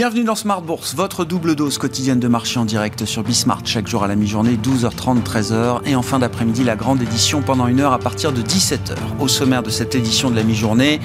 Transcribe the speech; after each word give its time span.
Bienvenue 0.00 0.24
dans 0.24 0.34
Smart 0.34 0.62
Bourse, 0.62 0.94
votre 0.94 1.26
double 1.26 1.54
dose 1.54 1.76
quotidienne 1.76 2.18
de 2.18 2.26
marché 2.26 2.58
en 2.58 2.64
direct 2.64 3.04
sur 3.04 3.22
Bismart, 3.22 3.60
chaque 3.66 3.86
jour 3.86 4.02
à 4.02 4.08
la 4.08 4.16
mi-journée, 4.16 4.56
12h30, 4.56 5.22
13h, 5.22 5.80
et 5.84 5.94
en 5.94 6.00
fin 6.00 6.18
d'après-midi, 6.18 6.64
la 6.64 6.74
grande 6.74 7.02
édition 7.02 7.42
pendant 7.42 7.66
une 7.66 7.80
heure 7.80 7.92
à 7.92 7.98
partir 7.98 8.32
de 8.32 8.40
17h. 8.40 8.96
Au 9.18 9.28
sommaire 9.28 9.62
de 9.62 9.68
cette 9.68 9.94
édition 9.94 10.30
de 10.30 10.36
la 10.36 10.42
mi-journée, 10.42 11.00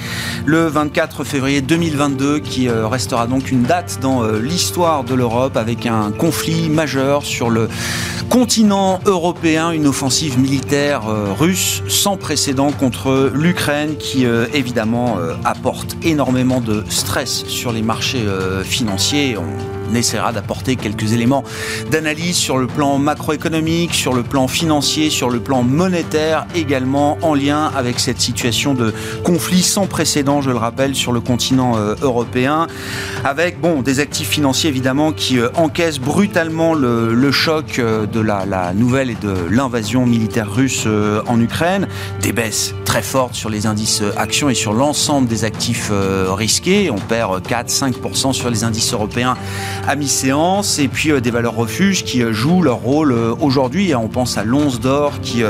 le 0.46 0.66
24 0.66 1.24
février 1.24 1.60
2022, 1.60 2.38
qui 2.38 2.70
euh, 2.70 2.88
restera 2.88 3.26
donc 3.26 3.52
une 3.52 3.64
date 3.64 3.98
dans 4.00 4.22
euh, 4.22 4.40
l'histoire 4.40 5.04
de 5.04 5.14
l'Europe, 5.14 5.58
avec 5.58 5.84
un 5.84 6.10
conflit 6.10 6.70
majeur 6.70 7.22
sur 7.22 7.50
le 7.50 7.68
continent 8.30 9.00
européen, 9.06 9.70
une 9.70 9.86
offensive 9.86 10.38
militaire 10.38 11.08
euh, 11.08 11.32
russe 11.32 11.82
sans 11.88 12.16
précédent 12.16 12.72
contre 12.72 13.30
l'Ukraine, 13.34 13.96
qui 13.96 14.24
évidemment 14.52 15.18
apporte 15.44 15.96
énormément 16.02 16.60
de 16.60 16.84
stress 16.88 17.44
sur 17.46 17.72
les 17.72 17.82
marchés 17.82 18.24
financiers 18.64 19.36
financier. 19.36 19.75
On 19.90 19.94
essaiera 19.94 20.32
d'apporter 20.32 20.76
quelques 20.76 21.12
éléments 21.12 21.44
d'analyse 21.90 22.36
sur 22.36 22.58
le 22.58 22.66
plan 22.66 22.98
macroéconomique, 22.98 23.94
sur 23.94 24.12
le 24.12 24.22
plan 24.22 24.48
financier, 24.48 25.10
sur 25.10 25.30
le 25.30 25.40
plan 25.40 25.62
monétaire, 25.62 26.46
également 26.54 27.18
en 27.22 27.34
lien 27.34 27.70
avec 27.76 28.00
cette 28.00 28.20
situation 28.20 28.74
de 28.74 28.92
conflit 29.24 29.62
sans 29.62 29.86
précédent, 29.86 30.40
je 30.40 30.50
le 30.50 30.56
rappelle, 30.56 30.94
sur 30.94 31.12
le 31.12 31.20
continent 31.20 31.76
euh, 31.76 31.94
européen, 32.02 32.66
avec 33.24 33.60
bon 33.60 33.82
des 33.82 34.00
actifs 34.00 34.28
financiers 34.28 34.68
évidemment 34.68 35.12
qui 35.12 35.38
euh, 35.38 35.48
encaissent 35.54 36.00
brutalement 36.00 36.74
le, 36.74 37.30
choc 37.30 37.78
euh, 37.78 38.06
de 38.06 38.20
la, 38.20 38.46
la, 38.46 38.72
nouvelle 38.72 39.10
et 39.10 39.16
de 39.16 39.34
l'invasion 39.50 40.06
militaire 40.06 40.52
russe 40.52 40.86
en 41.26 41.40
Ukraine, 41.40 41.88
des 42.22 42.32
baisses 42.32 42.74
très 42.84 43.02
fortes 43.02 43.34
sur 43.34 43.50
les 43.50 43.66
indices 43.66 44.02
actions 44.16 44.48
et 44.48 44.54
sur 44.54 44.72
l'ensemble 44.72 45.28
des 45.28 45.44
actifs 45.44 45.90
risqués. 46.28 46.90
On 46.90 46.98
perd 46.98 47.46
4-5% 47.46 48.32
sur 48.32 48.50
les 48.50 48.64
indices 48.64 48.92
européens 48.92 49.36
à 49.86 49.96
mi-séance 49.96 50.78
et 50.78 50.88
puis 50.88 51.10
euh, 51.10 51.20
des 51.20 51.30
valeurs 51.30 51.54
refuges 51.54 52.04
qui 52.04 52.22
euh, 52.22 52.32
jouent 52.32 52.62
leur 52.62 52.78
rôle 52.78 53.12
euh, 53.12 53.34
aujourd'hui. 53.40 53.94
On 53.94 54.08
pense 54.08 54.38
à 54.38 54.44
l'once 54.44 54.80
d'or 54.80 55.20
qui, 55.20 55.42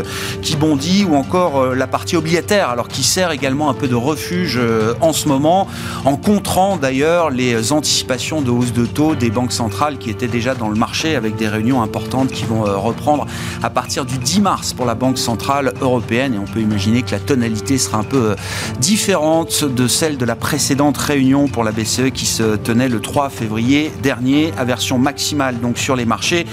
qui 0.42 0.56
bondit 0.56 1.04
ou 1.04 1.14
encore 1.14 1.74
la 1.74 1.86
partie 1.86 2.16
obligataire 2.16 2.70
alors 2.70 2.88
qui 2.88 3.02
sert 3.02 3.30
également 3.30 3.70
un 3.70 3.74
peu 3.74 3.88
de 3.88 3.94
refuge 3.94 4.60
en 5.00 5.12
ce 5.12 5.28
moment 5.28 5.66
en 6.04 6.16
contrant 6.16 6.76
d'ailleurs 6.76 7.30
les 7.30 7.72
anticipations 7.72 8.40
de 8.40 8.50
hausse 8.50 8.72
de 8.72 8.86
taux 8.86 9.14
des 9.14 9.30
banques 9.30 9.52
centrales 9.52 9.98
qui 9.98 10.10
étaient 10.10 10.28
déjà 10.28 10.54
dans 10.54 10.68
le 10.68 10.76
marché 10.76 11.16
avec 11.16 11.36
des 11.36 11.48
réunions 11.48 11.82
importantes 11.82 12.30
qui 12.30 12.44
vont 12.44 12.62
reprendre 12.62 13.26
à 13.62 13.70
partir 13.70 14.04
du 14.04 14.18
10 14.18 14.40
mars 14.40 14.72
pour 14.72 14.86
la 14.86 14.94
Banque 14.94 15.18
centrale 15.18 15.72
européenne 15.80 16.34
et 16.34 16.38
on 16.38 16.44
peut 16.44 16.60
imaginer 16.60 17.02
que 17.02 17.10
la 17.10 17.20
tonalité 17.20 17.78
sera 17.78 17.98
un 17.98 18.04
peu 18.04 18.36
différente 18.80 19.64
de 19.64 19.88
celle 19.88 20.16
de 20.16 20.24
la 20.24 20.36
précédente 20.36 20.96
réunion 20.96 21.48
pour 21.48 21.64
la 21.64 21.72
BCE 21.72 22.10
qui 22.14 22.26
se 22.26 22.56
tenait 22.56 22.88
le 22.88 23.00
3 23.00 23.30
février 23.30 23.90
dernier, 24.02 24.15
aversion 24.56 24.98
maximale 24.98 25.60
donc 25.60 25.78
sur 25.78 25.96
les 25.96 26.04
marchés. 26.04 26.46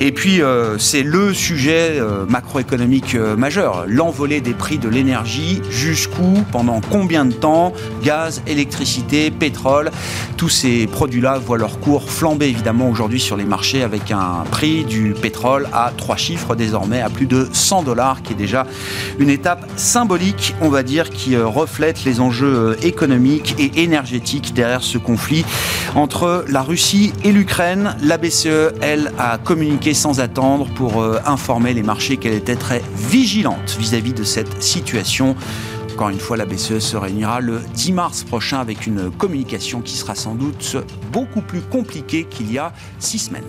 Et 0.00 0.12
puis 0.12 0.42
euh, 0.42 0.78
c'est 0.78 1.02
le 1.02 1.32
sujet 1.32 1.98
euh, 1.98 2.26
macroéconomique 2.26 3.14
euh, 3.14 3.36
majeur, 3.36 3.84
l'envolée 3.86 4.40
des 4.40 4.52
prix 4.52 4.78
de 4.78 4.88
l'énergie, 4.88 5.60
jusqu'où, 5.70 6.44
pendant 6.50 6.80
combien 6.80 7.24
de 7.24 7.32
temps, 7.32 7.72
gaz, 8.02 8.42
électricité, 8.46 9.30
pétrole, 9.30 9.90
tous 10.36 10.48
ces 10.48 10.86
produits-là 10.86 11.38
voient 11.38 11.58
leur 11.58 11.78
cours 11.80 12.10
flamber 12.10 12.48
évidemment 12.48 12.88
aujourd'hui 12.88 13.20
sur 13.20 13.36
les 13.36 13.44
marchés 13.44 13.82
avec 13.82 14.10
un 14.10 14.44
prix 14.50 14.84
du 14.84 15.14
pétrole 15.14 15.68
à 15.72 15.92
trois 15.96 16.16
chiffres 16.16 16.54
désormais 16.54 17.00
à 17.00 17.10
plus 17.10 17.26
de 17.26 17.48
100 17.52 17.84
dollars 17.84 18.22
qui 18.22 18.32
est 18.32 18.36
déjà 18.36 18.66
une 19.18 19.30
étape 19.30 19.68
symbolique 19.76 20.54
on 20.60 20.68
va 20.68 20.82
dire 20.82 21.10
qui 21.10 21.36
reflète 21.36 22.04
les 22.04 22.20
enjeux 22.20 22.76
économiques 22.82 23.54
et 23.58 23.82
énergétiques 23.82 24.52
derrière 24.54 24.82
ce 24.82 24.98
conflit 24.98 25.44
entre 25.94 26.44
la 26.48 26.62
Russie 26.62 27.03
et 27.24 27.32
l'Ukraine. 27.32 27.96
La 28.02 28.18
BCE, 28.18 28.72
elle, 28.80 29.12
a 29.18 29.38
communiqué 29.38 29.94
sans 29.94 30.20
attendre 30.20 30.66
pour 30.74 31.02
euh, 31.02 31.18
informer 31.26 31.74
les 31.74 31.82
marchés 31.82 32.16
qu'elle 32.16 32.34
était 32.34 32.56
très 32.56 32.82
vigilante 32.96 33.76
vis-à-vis 33.78 34.12
de 34.12 34.24
cette 34.24 34.62
situation. 34.62 35.36
Encore 35.92 36.08
une 36.08 36.18
fois, 36.18 36.36
la 36.36 36.46
BCE 36.46 36.78
se 36.78 36.96
réunira 36.96 37.40
le 37.40 37.60
10 37.74 37.92
mars 37.92 38.24
prochain 38.24 38.60
avec 38.60 38.86
une 38.86 39.10
communication 39.10 39.80
qui 39.80 39.96
sera 39.96 40.14
sans 40.14 40.34
doute 40.34 40.76
beaucoup 41.12 41.40
plus 41.40 41.60
compliquée 41.60 42.24
qu'il 42.24 42.50
y 42.52 42.58
a 42.58 42.72
six 42.98 43.18
semaines. 43.18 43.44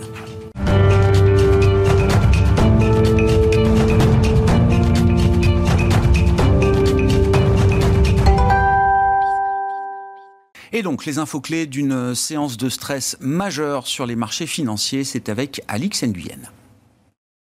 Et 10.72 10.82
donc, 10.82 11.06
les 11.06 11.18
infos 11.18 11.40
clés 11.40 11.66
d'une 11.66 12.14
séance 12.14 12.56
de 12.56 12.68
stress 12.68 13.16
majeure 13.20 13.86
sur 13.86 14.06
les 14.06 14.16
marchés 14.16 14.46
financiers, 14.46 15.04
c'est 15.04 15.28
avec 15.28 15.62
Alix 15.68 16.02
Nguyen. 16.02 16.50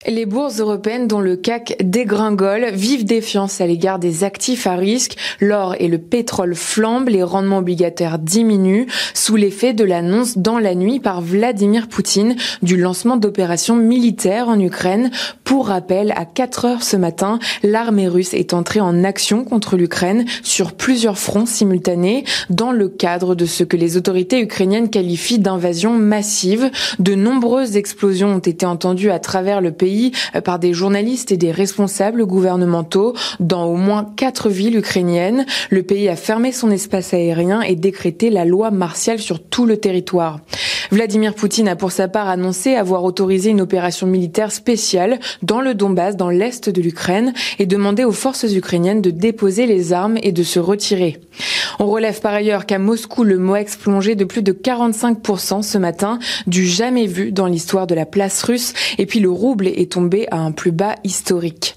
Les 0.09 0.25
bourses 0.25 0.61
européennes 0.61 1.09
dont 1.09 1.19
le 1.19 1.35
CAC 1.35 1.75
dégringole, 1.83 2.67
vive 2.71 3.03
défiance 3.03 3.59
à 3.59 3.67
l'égard 3.67 3.99
des 3.99 4.23
actifs 4.23 4.65
à 4.65 4.77
risque, 4.77 5.17
l'or 5.41 5.75
et 5.79 5.89
le 5.89 5.97
pétrole 5.97 6.55
flambent, 6.55 7.09
les 7.09 7.23
rendements 7.23 7.57
obligataires 7.57 8.17
diminuent 8.17 8.85
sous 9.13 9.35
l'effet 9.35 9.73
de 9.73 9.83
l'annonce 9.83 10.37
dans 10.37 10.59
la 10.59 10.75
nuit 10.75 11.01
par 11.01 11.19
Vladimir 11.19 11.89
Poutine 11.89 12.37
du 12.61 12.77
lancement 12.77 13.17
d'opérations 13.17 13.75
militaires 13.75 14.47
en 14.47 14.57
Ukraine. 14.61 15.11
Pour 15.43 15.67
rappel, 15.67 16.13
à 16.15 16.23
4 16.23 16.63
heures 16.63 16.83
ce 16.83 16.95
matin, 16.95 17.39
l'armée 17.61 18.07
russe 18.07 18.33
est 18.33 18.53
entrée 18.53 18.79
en 18.79 19.03
action 19.03 19.43
contre 19.43 19.75
l'Ukraine 19.75 20.23
sur 20.41 20.71
plusieurs 20.71 21.17
fronts 21.17 21.45
simultanés 21.45 22.23
dans 22.49 22.71
le 22.71 22.87
cadre 22.87 23.35
de 23.35 23.45
ce 23.45 23.65
que 23.65 23.75
les 23.75 23.97
autorités 23.97 24.39
ukrainiennes 24.39 24.89
qualifient 24.89 25.39
d'invasion 25.39 25.91
massive. 25.91 26.71
De 26.99 27.13
nombreuses 27.13 27.75
explosions 27.75 28.35
ont 28.35 28.39
été 28.39 28.65
entendues 28.65 29.11
à 29.11 29.19
travers 29.19 29.59
le 29.59 29.73
pays 29.73 29.96
euh, 30.35 30.41
par 30.41 30.59
des 30.59 30.73
journalistes 30.73 31.31
et 31.31 31.37
des 31.37 31.51
responsables 31.51 32.25
gouvernementaux 32.25 33.13
dans 33.39 33.65
au 33.65 33.75
moins 33.75 34.05
quatre 34.15 34.49
villes 34.49 34.77
ukrainiennes. 34.77 35.45
Le 35.69 35.83
pays 35.83 36.09
a 36.09 36.15
fermé 36.15 36.51
son 36.51 36.71
espace 36.71 37.13
aérien 37.13 37.61
et 37.61 37.75
décrété 37.75 38.29
la 38.29 38.45
loi 38.45 38.71
martiale 38.71 39.19
sur 39.19 39.41
tout 39.41 39.65
le 39.65 39.77
territoire. 39.77 40.39
Vladimir 40.91 41.33
Poutine 41.33 41.67
a 41.67 41.75
pour 41.75 41.91
sa 41.91 42.07
part 42.07 42.29
annoncé 42.29 42.75
avoir 42.75 43.03
autorisé 43.03 43.49
une 43.49 43.61
opération 43.61 44.07
militaire 44.07 44.51
spéciale 44.51 45.19
dans 45.41 45.59
le 45.59 45.73
Donbass, 45.73 46.15
dans 46.15 46.29
l'est 46.29 46.69
de 46.69 46.81
l'Ukraine, 46.81 47.33
et 47.59 47.65
demandé 47.65 48.05
aux 48.05 48.11
forces 48.11 48.45
ukrainiennes 48.53 49.01
de 49.01 49.11
déposer 49.11 49.65
les 49.65 49.91
armes 49.91 50.17
et 50.23 50.31
de 50.31 50.43
se 50.43 50.59
retirer. 50.59 51.19
On 51.79 51.87
relève 51.87 52.21
par 52.21 52.33
ailleurs 52.33 52.65
qu'à 52.65 52.79
Moscou, 52.79 53.23
le 53.23 53.37
MOEX 53.37 53.75
plongeait 53.75 54.15
de 54.15 54.25
plus 54.25 54.41
de 54.41 54.51
45% 54.51 55.61
ce 55.61 55.77
matin, 55.77 56.19
du 56.47 56.65
jamais 56.65 57.05
vu 57.05 57.31
dans 57.31 57.47
l'histoire 57.47 57.87
de 57.87 57.95
la 57.95 58.05
place 58.05 58.41
russe, 58.43 58.73
et 58.97 59.05
puis 59.05 59.19
le 59.19 59.29
rouble 59.29 59.67
est 59.67 59.86
tombé 59.87 60.27
à 60.31 60.37
un 60.37 60.51
plus 60.51 60.71
bas 60.71 60.95
historique. 61.03 61.75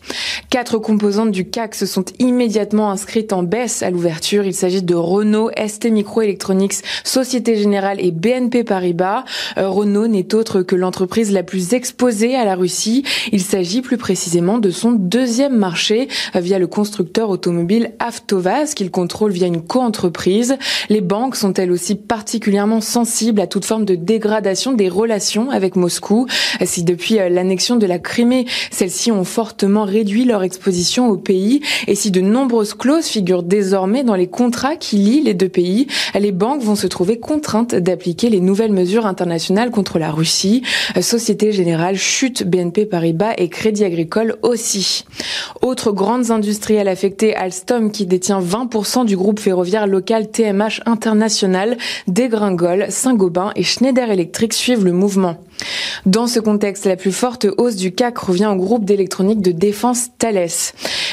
Quatre 0.51 0.79
composantes 0.79 1.31
du 1.31 1.49
CAC 1.49 1.77
se 1.77 1.87
sont 1.87 2.05
immédiatement 2.19 2.91
inscrites 2.91 3.33
en 3.33 3.45
baisse 3.45 3.85
à 3.85 3.91
l'ouverture. 3.91 4.45
Il 4.45 4.53
s'agit 4.53 4.83
de 4.83 4.97
Renault, 4.97 5.53
ST 5.57 5.85
Microelectronics, 5.93 6.83
Société 7.05 7.55
Générale 7.55 8.01
et 8.01 8.11
BNP 8.11 8.65
Paribas. 8.65 9.25
Euh, 9.59 9.69
Renault 9.69 10.09
n'est 10.09 10.35
autre 10.35 10.63
que 10.63 10.75
l'entreprise 10.75 11.31
la 11.31 11.45
plus 11.45 11.73
exposée 11.73 12.35
à 12.35 12.45
la 12.45 12.57
Russie. 12.57 13.05
Il 13.31 13.43
s'agit 13.43 13.81
plus 13.81 13.97
précisément 13.97 14.59
de 14.59 14.71
son 14.71 14.91
deuxième 14.91 15.57
marché 15.57 16.09
euh, 16.35 16.41
via 16.41 16.59
le 16.59 16.67
constructeur 16.67 17.31
automobile 17.31 17.93
Avtovaz 18.01 18.75
qu'il 18.75 18.91
contrôle 18.91 19.31
via 19.31 19.47
une 19.47 19.63
coentreprise. 19.63 20.57
Les 20.89 21.01
banques 21.01 21.37
sont 21.37 21.55
elles 21.55 21.71
aussi 21.71 21.95
particulièrement 21.95 22.81
sensibles 22.81 23.41
à 23.41 23.47
toute 23.47 23.65
forme 23.65 23.85
de 23.85 23.95
dégradation 23.95 24.73
des 24.73 24.89
relations 24.89 25.49
avec 25.51 25.77
Moscou. 25.77 26.27
Si 26.65 26.83
depuis 26.83 27.21
euh, 27.21 27.29
l'annexion 27.29 27.77
de 27.77 27.87
la 27.87 28.00
Crimée, 28.01 28.47
celles-ci 28.71 29.13
ont 29.13 29.25
fortement 29.25 29.85
réduit 29.85 30.25
leur 30.25 30.43
exposition 30.43 31.09
au 31.09 31.17
pays 31.17 31.61
et 31.87 31.95
si 31.95 32.11
de 32.11 32.21
nombreuses 32.21 32.75
clauses 32.75 33.07
figurent 33.07 33.43
désormais 33.43 34.05
dans 34.05 34.15
les 34.15 34.27
contrats 34.27 34.77
qui 34.77 34.97
lient 34.97 35.23
les 35.23 35.35
deux 35.35 35.49
pays, 35.49 35.87
les 36.19 36.33
banques 36.33 36.63
vont 36.63 36.77
se 36.77 36.87
trouver 36.87 37.19
contraintes 37.19 37.75
d'appliquer 37.75 38.31
les 38.31 38.41
nouvelles 38.41 38.73
mesures 38.73 39.07
internationales 39.07 39.71
contre 39.71 39.99
la 39.99 40.11
Russie. 40.11 40.63
Société 41.01 41.53
Générale 41.53 41.97
chute, 41.97 42.45
BNP 42.45 42.87
Paribas 42.87 43.35
et 43.37 43.49
Crédit 43.49 43.85
Agricole 43.85 44.37
aussi. 44.43 45.05
Autres 45.63 45.93
grandes 45.93 46.31
industrielles 46.31 46.89
affectées, 46.89 47.35
Alstom 47.35 47.91
qui 47.91 48.07
détient 48.07 48.41
20% 48.41 49.05
du 49.05 49.17
groupe 49.17 49.41
ferroviaire 49.41 49.87
local 49.87 50.31
TMH 50.31 50.83
International, 50.87 51.77
dégringole, 52.07 52.87
Saint-Gobain 52.89 53.53
et 53.57 53.63
Schneider 53.63 54.11
Electric 54.11 54.53
suivent 54.53 54.85
le 54.85 54.93
mouvement. 54.93 55.37
Dans 56.07 56.27
ce 56.27 56.41
contexte, 56.41 56.87
la 56.87 56.97
plus 56.97 57.13
forte 57.13 57.47
hausse 57.59 57.77
du 57.77 57.93
CAC 57.93 58.17
revient 58.19 58.47
au 58.47 58.57
groupe 58.57 58.85
d'électronique 58.85 59.41
de 59.41 59.53
défense 59.53 60.09
Thales. 60.19 60.49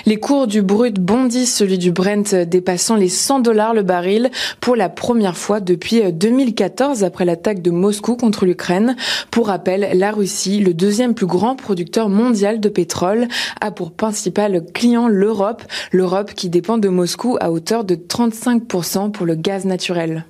Les 0.06 0.18
cours 0.18 0.48
du 0.48 0.62
brut 0.62 1.00
bondissent, 1.00 1.56
celui 1.56 1.78
du 1.78 1.92
Brent 1.92 2.34
dépassant 2.48 2.96
les 2.96 3.10
100 3.10 3.40
dollars 3.42 3.74
le 3.74 3.84
baril 3.84 4.32
pour 4.62 4.76
la 4.76 4.90
première 4.90 5.38
fois 5.38 5.60
depuis 5.60 6.02
2014 6.12 7.04
après 7.04 7.26
l'attaque 7.26 7.62
de 7.62 7.72
Moscou 7.72 8.16
contre 8.16 8.46
l'Ukraine. 8.46 8.96
Pour 9.32 9.48
rappel, 9.48 9.90
la 9.94 10.12
Russie, 10.12 10.60
le 10.60 10.74
deuxième 10.74 11.14
plus 11.14 11.26
grand 11.26 11.56
producteur 11.56 12.10
mondial 12.10 12.60
de 12.60 12.70
pétrole, 12.70 13.28
a 13.60 13.72
pour 13.72 13.92
principal 13.92 14.64
client 14.74 15.08
l'Europe, 15.08 15.64
l'Europe 15.92 16.34
qui 16.34 16.50
dépend 16.50 16.78
de 16.78 16.90
Moscou 16.90 17.38
à 17.42 17.52
hauteur 17.52 17.84
de 17.84 17.96
35% 17.96 19.12
pour 19.12 19.26
le 19.26 19.36
gaz 19.36 19.66
naturel. 19.66 20.26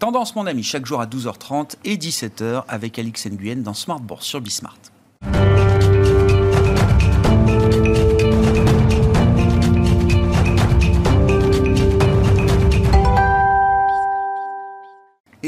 Tendance, 0.00 0.34
mon 0.34 0.46
ami, 0.46 0.62
chaque 0.62 0.86
jour 0.86 1.02
à 1.02 1.06
12h30 1.06 1.74
et 1.84 1.98
17h 1.98 2.64
avec 2.68 2.98
Alix 2.98 3.26
Nguyen 3.26 3.56
dans 3.56 3.74
Smart 3.74 4.00
Bourse 4.00 4.24
sur 4.24 4.40
Bismart. 4.40 4.78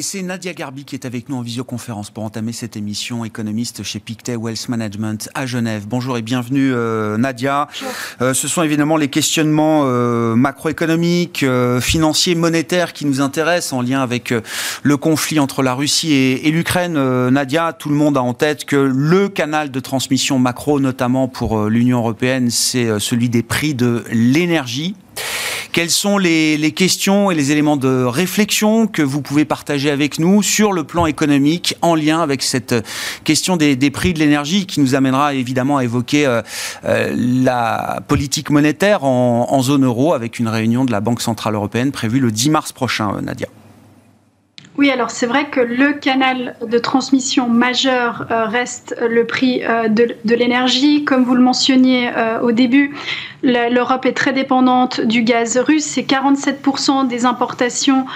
Et 0.03 0.05
c'est 0.05 0.23
Nadia 0.23 0.53
Garbi 0.53 0.85
qui 0.85 0.97
est 0.97 1.07
avec 1.07 1.29
nous 1.29 1.37
en 1.37 1.43
visioconférence 1.43 2.11
pour 2.11 2.25
entamer 2.25 2.51
cette 2.51 2.77
émission, 2.77 3.25
économiste 3.25 3.85
chez 3.85 4.01
Pictet 4.01 4.35
Wealth 4.35 4.69
Management 4.69 5.31
à 5.33 5.47
Genève. 5.47 5.85
Bonjour 5.87 6.19
et 6.19 6.23
bienvenue 6.23 6.73
euh, 6.75 7.17
Nadia. 7.17 7.69
Euh, 8.21 8.35
ce 8.35 8.49
sont 8.49 8.65
évidemment 8.65 8.97
les 8.97 9.07
questionnements 9.07 9.83
euh, 9.85 10.35
macroéconomiques, 10.35 11.47
financiers, 11.81 12.35
monétaires 12.35 12.95
qui 12.95 13.07
nous 13.07 13.21
intéressent 13.21 13.75
en 13.75 13.81
lien 13.81 14.03
avec 14.03 14.35
le 14.83 14.97
conflit 14.97 15.39
entre 15.39 15.63
la 15.63 15.73
Russie 15.73 16.13
et, 16.13 16.49
et 16.49 16.51
l'Ukraine. 16.51 16.95
Nadia, 17.29 17.73
tout 17.73 17.89
le 17.89 17.95
monde 17.95 18.17
a 18.17 18.23
en 18.23 18.35
tête 18.35 18.65
que 18.65 18.75
le 18.75 19.29
canal 19.29 19.71
de 19.71 19.79
transmission 19.79 20.37
macro, 20.41 20.81
notamment 20.81 21.29
pour 21.29 21.67
l'Union 21.67 21.99
européenne, 21.99 22.51
c'est 22.51 22.99
celui 22.99 23.29
des 23.29 23.45
prix 23.45 23.77
de 23.77 24.03
l'énergie. 24.11 24.97
Quelles 25.73 25.91
sont 25.91 26.19
les, 26.19 26.73
questions 26.77 27.31
et 27.31 27.35
les 27.35 27.51
éléments 27.51 27.79
de 27.79 28.05
réflexion 28.05 28.87
que 28.87 29.01
vous 29.01 29.23
pouvez 29.23 29.47
partager 29.47 29.91
avec 29.91 30.19
nous 30.19 30.43
sur 30.43 30.73
le 30.73 30.85
plan 30.85 31.07
économique 31.07 31.77
en 31.81 31.95
lien 31.95 32.21
avec 32.21 32.43
cette 32.43 32.75
question 33.25 33.57
des, 33.57 33.91
prix 33.91 34.13
de 34.13 34.19
l'énergie 34.19 34.67
qui 34.67 34.81
nous 34.81 34.95
amènera 34.95 35.33
évidemment 35.33 35.79
à 35.79 35.85
évoquer 35.85 36.27
euh, 36.27 36.43
euh, 36.85 37.15
la 37.17 38.03
politique 38.07 38.51
monétaire 38.51 39.05
en, 39.05 39.47
en 39.51 39.63
zone 39.63 39.87
euro 39.87 40.13
avec 40.13 40.39
une 40.39 40.49
réunion 40.49 40.85
de 40.85 40.93
la 40.93 41.01
Banque 41.01 41.23
Centrale 41.23 41.55
Européenne 41.55 41.91
prévue 41.91 42.21
le 42.21 42.31
10 42.31 42.51
mars 42.51 42.73
prochain, 42.73 43.15
euh, 43.17 43.23
Nadia 43.23 43.49
oui, 44.79 44.91
alors 44.91 45.11
c'est 45.11 45.27
vrai 45.27 45.51
que 45.51 45.61
le 45.61 45.93
canal 45.93 46.57
de 46.67 46.79
transmission 46.79 47.47
majeur 47.47 48.27
euh, 48.31 48.47
reste 48.47 48.97
le 49.07 49.27
prix 49.27 49.63
euh, 49.65 49.89
de, 49.89 50.35
l'énergie. 50.35 51.05
Comme 51.05 51.25
vous 51.25 51.35
le 51.35 51.43
mentionniez 51.43 52.09
euh, 52.17 52.41
au 52.41 52.53
début, 52.53 52.95
l'Europe 53.43 54.07
est 54.07 54.15
très 54.15 54.33
dépendante 54.33 55.03
du 55.03 55.25
gaz 55.25 55.59
russe. 55.59 55.85
C'est 55.85 56.03
47% 56.03 57.07
des 57.07 57.27
importations 57.27 58.07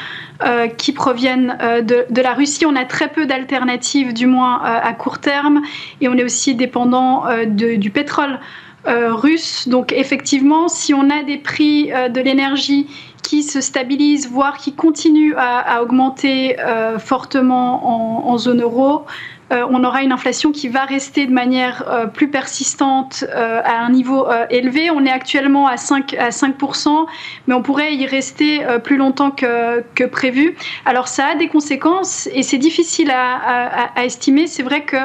qui 0.76 0.93
proviennent 0.93 1.56
de, 1.82 2.20
la 2.20 2.35
Russie. 2.35 2.67
On 2.67 2.76
a 2.76 2.85
très 2.85 3.09
peu 3.09 3.25
d'alternatives, 3.25 4.12
du 4.12 4.26
moins 4.26 4.62
à 4.62 4.93
court 4.93 5.19
terme, 5.19 5.62
et 6.02 6.09
on 6.09 6.14
est 6.14 6.23
aussi 6.23 6.55
dépendant 6.55 7.25
du 7.47 7.91
pétrole. 7.91 8.38
russe. 8.87 9.67
Donc 9.67 9.93
effectivement, 9.93 10.69
si 10.69 10.93
on 10.93 11.09
a 11.09 11.23
des 11.25 11.38
prix 11.38 11.87
de 11.87 12.20
l'énergie 12.20 12.87
qui 13.26 13.43
se 13.43 13.61
stabilise, 13.61 14.31
voire 14.31 14.56
qui 14.56 14.73
continue 14.73 15.34
à, 15.37 15.82
augmenter 15.82 16.61
euh, 16.61 17.00
fortement 17.00 18.28
en, 18.31 18.38
zone 18.38 18.62
euro, 18.62 19.05
on 19.50 19.84
aura 19.84 20.02
une 20.02 20.12
inflation 20.12 20.50
qui 20.52 20.69
va 20.69 20.84
rester 20.84 21.26
de 21.26 21.32
manière 21.32 21.84
euh, 21.88 22.06
plus 22.06 22.28
persistante 22.28 23.25
à 23.32 23.78
un 23.78 23.90
niveau 23.90 24.26
élevé. 24.50 24.90
On 24.90 25.04
est 25.04 25.10
actuellement 25.10 25.66
à 25.66 25.76
5, 25.76 26.14
à 26.14 26.31
5%, 26.31 27.06
mais 27.46 27.54
on 27.54 27.62
pourrait 27.62 27.94
y 27.94 28.06
rester 28.06 28.64
plus 28.82 28.96
longtemps 28.96 29.31
que, 29.31 30.06
prévu. 30.06 30.56
Alors 30.84 31.08
ça 31.08 31.28
a 31.28 31.34
des 31.34 31.48
conséquences 31.48 32.28
et 32.32 32.43
c'est 32.43 32.58
difficile 32.58 33.10
à, 33.10 34.04
estimer. 34.04 34.46
C'est 34.46 34.62
vrai 34.62 34.82
que 34.82 34.96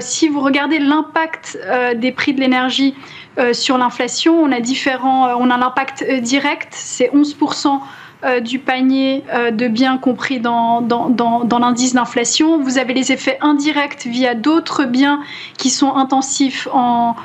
si 0.00 0.28
vous 0.28 0.40
regardez 0.40 0.78
l'impact 0.78 1.58
des 1.96 2.12
prix 2.12 2.32
de 2.32 2.40
l'énergie 2.40 2.94
euh, 3.38 3.52
sur 3.52 3.78
l'inflation, 3.78 4.40
on 4.40 4.52
a 4.52 4.60
différents, 4.60 5.26
euh, 5.26 5.34
on 5.36 5.50
a 5.50 5.56
l'impact 5.56 6.04
euh, 6.08 6.20
direct, 6.20 6.68
c'est 6.72 7.10
11% 7.12 7.80
du 8.42 8.58
panier 8.58 9.22
de 9.52 9.68
biens 9.68 9.98
compris 9.98 10.40
dans, 10.40 10.80
l'indice 11.60 11.94
d'inflation. 11.94 12.58
Vous 12.60 12.78
avez 12.78 12.94
les 12.94 13.12
effets 13.12 13.38
indirects 13.40 14.06
via 14.06 14.34
d'autres 14.34 14.84
biens 14.84 15.20
qui 15.58 15.70
sont 15.70 15.94
intensifs 15.94 16.68
en, 16.72 17.16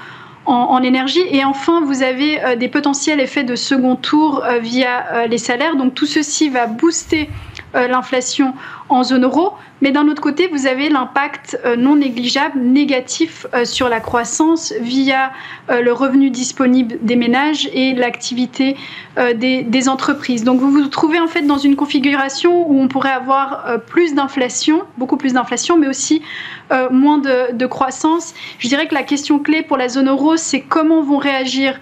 en, 0.46 0.84
énergie. 0.84 1.24
Et 1.31 1.44
enfin, 1.44 1.81
vous 1.81 2.04
avez 2.04 2.57
des 2.57 2.68
potentiels 2.68 3.19
effets 3.19 3.44
de 3.44 3.56
second 3.56 3.96
tour 3.96 4.44
via 4.62 5.28
les 5.28 5.38
salaires. 5.38 5.75
Donc 5.75 5.96
tout 5.96 6.06
ceci 6.06 6.50
va 6.50 6.68
booster 6.68 7.30
l'inflation 7.74 8.54
en 8.90 9.04
zone 9.04 9.24
euro. 9.24 9.54
Mais 9.81 9.92
d'un 9.92 10.08
autre 10.08 10.22
côté, 10.22 10.48
vous 10.48 10.68
avez 10.68 10.90
l'impact 10.90 11.60
euh, 11.66 11.76
non 11.76 11.96
négligeable 11.96 12.60
négatif 12.60 13.48
euh, 13.54 13.64
sur 13.66 13.88
la 13.88 14.00
croissance 14.00 14.74
via 14.81 15.31
euh, 15.70 15.81
le 15.81 15.94
revenu 15.94 16.30
disponible 16.30 16.98
des 17.02 17.16
ménages 17.16 17.70
et 17.74 17.94
l'activité 17.94 18.76
des, 19.36 19.90
entreprises. 19.90 20.46
Donc 20.46 20.62
vous 20.62 20.72
vous 20.72 20.88
trouvez 20.88 21.20
en 21.20 21.28
fait 21.28 21.42
dans 21.42 21.58
une 21.58 21.76
configuration 21.76 22.70
où 22.70 22.80
on 22.80 22.88
pourrait 22.88 23.12
avoir 23.12 23.66
plus 23.88 24.14
d'inflation, 24.14 24.84
beaucoup 24.98 25.18
plus 25.18 25.34
d'inflation, 25.34 25.78
mais 25.78 25.88
aussi 25.88 26.22
moins 26.92 27.18
de, 27.18 27.54
de, 27.54 27.66
croissance. 27.66 28.34
Je 28.60 28.68
dirais 28.70 28.88
que 28.88 28.94
la 28.94 29.04
question 29.04 29.40
clé 29.40 29.62
pour 29.62 29.76
la 29.76 29.90
zone 29.90 30.08
euro, 30.08 30.38
c'est 30.38 30.62
comment 30.62 31.02
vont 31.02 31.18
réagir 31.18 31.80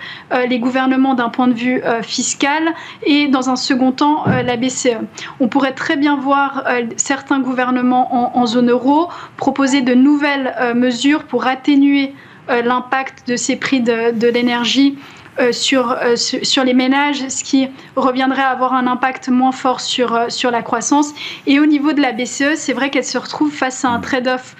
les 0.49 0.57
gouvernements 0.57 1.13
d'un 1.13 1.29
point 1.29 1.47
de 1.47 1.53
vue 1.53 1.81
fiscal 2.01 2.73
et 3.03 3.27
dans 3.27 3.49
un 3.49 3.55
second 3.55 3.91
temps 3.91 4.25
la 4.25 4.57
BCE. 4.57 4.97
On 5.39 5.47
pourrait 5.47 5.73
très 5.73 5.97
bien 5.97 6.15
voir 6.15 6.63
certains 6.95 7.39
gouvernements 7.39 7.86
en, 7.93 8.45
zone 8.45 8.69
euro 8.69 9.09
proposer 9.37 9.81
de 9.81 9.93
nouvelles 9.93 10.53
euh, 10.59 10.73
mesures 10.73 11.23
pour 11.23 11.47
atténuer 11.47 12.13
euh, 12.49 12.61
l'impact 12.61 13.27
de 13.27 13.35
ces 13.35 13.55
prix 13.55 13.81
de, 13.81 14.27
l'énergie 14.27 14.97
euh, 15.39 15.51
sur, 15.51 15.95
sur 16.15 16.63
les 16.63 16.73
ménages, 16.73 17.27
ce 17.27 17.43
qui 17.43 17.69
reviendrait 17.95 18.41
à 18.41 18.49
avoir 18.49 18.73
un 18.73 18.87
impact 18.87 19.29
moins 19.29 19.51
fort 19.51 19.81
sur, 19.81 20.19
sur 20.29 20.51
la 20.51 20.61
croissance. 20.61 21.13
Et 21.45 21.59
au 21.59 21.65
niveau 21.65 21.93
de 21.93 22.01
la 22.01 22.11
BCE, 22.11 22.55
c'est 22.55 22.73
vrai 22.73 22.89
qu'elle 22.89 23.05
se 23.05 23.17
retrouve 23.17 23.51
face 23.51 23.85
à 23.85 23.89
un 23.89 23.99
trade-off 23.99 24.55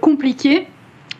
compliqué. 0.00 0.68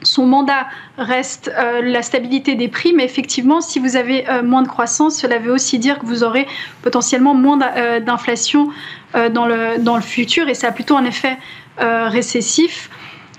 Son 0.02 0.26
mandat 0.26 0.66
reste 0.98 1.50
la 1.82 2.02
stabilité 2.02 2.54
des 2.54 2.68
prix, 2.68 2.92
mais 2.92 3.04
effectivement, 3.04 3.60
si 3.60 3.78
vous 3.78 3.96
avez 3.96 4.24
moins 4.44 4.62
de 4.62 4.68
croissance, 4.68 5.16
cela 5.16 5.38
veut 5.38 5.52
aussi 5.52 5.78
dire 5.78 5.98
que 5.98 6.06
vous 6.06 6.22
aurez 6.22 6.46
potentiellement 6.82 7.34
moins 7.34 7.56
d'inflation 8.00 8.68
euh, 9.16 9.28
dans, 9.28 9.46
le, 9.46 9.78
dans 9.78 9.96
le 9.96 10.02
futur 10.02 10.48
et 10.48 10.54
ça 10.54 10.68
a 10.68 10.72
plutôt 10.72 10.96
un 10.96 11.04
effet 11.04 11.38
euh, 11.80 12.08
récessif. 12.08 12.90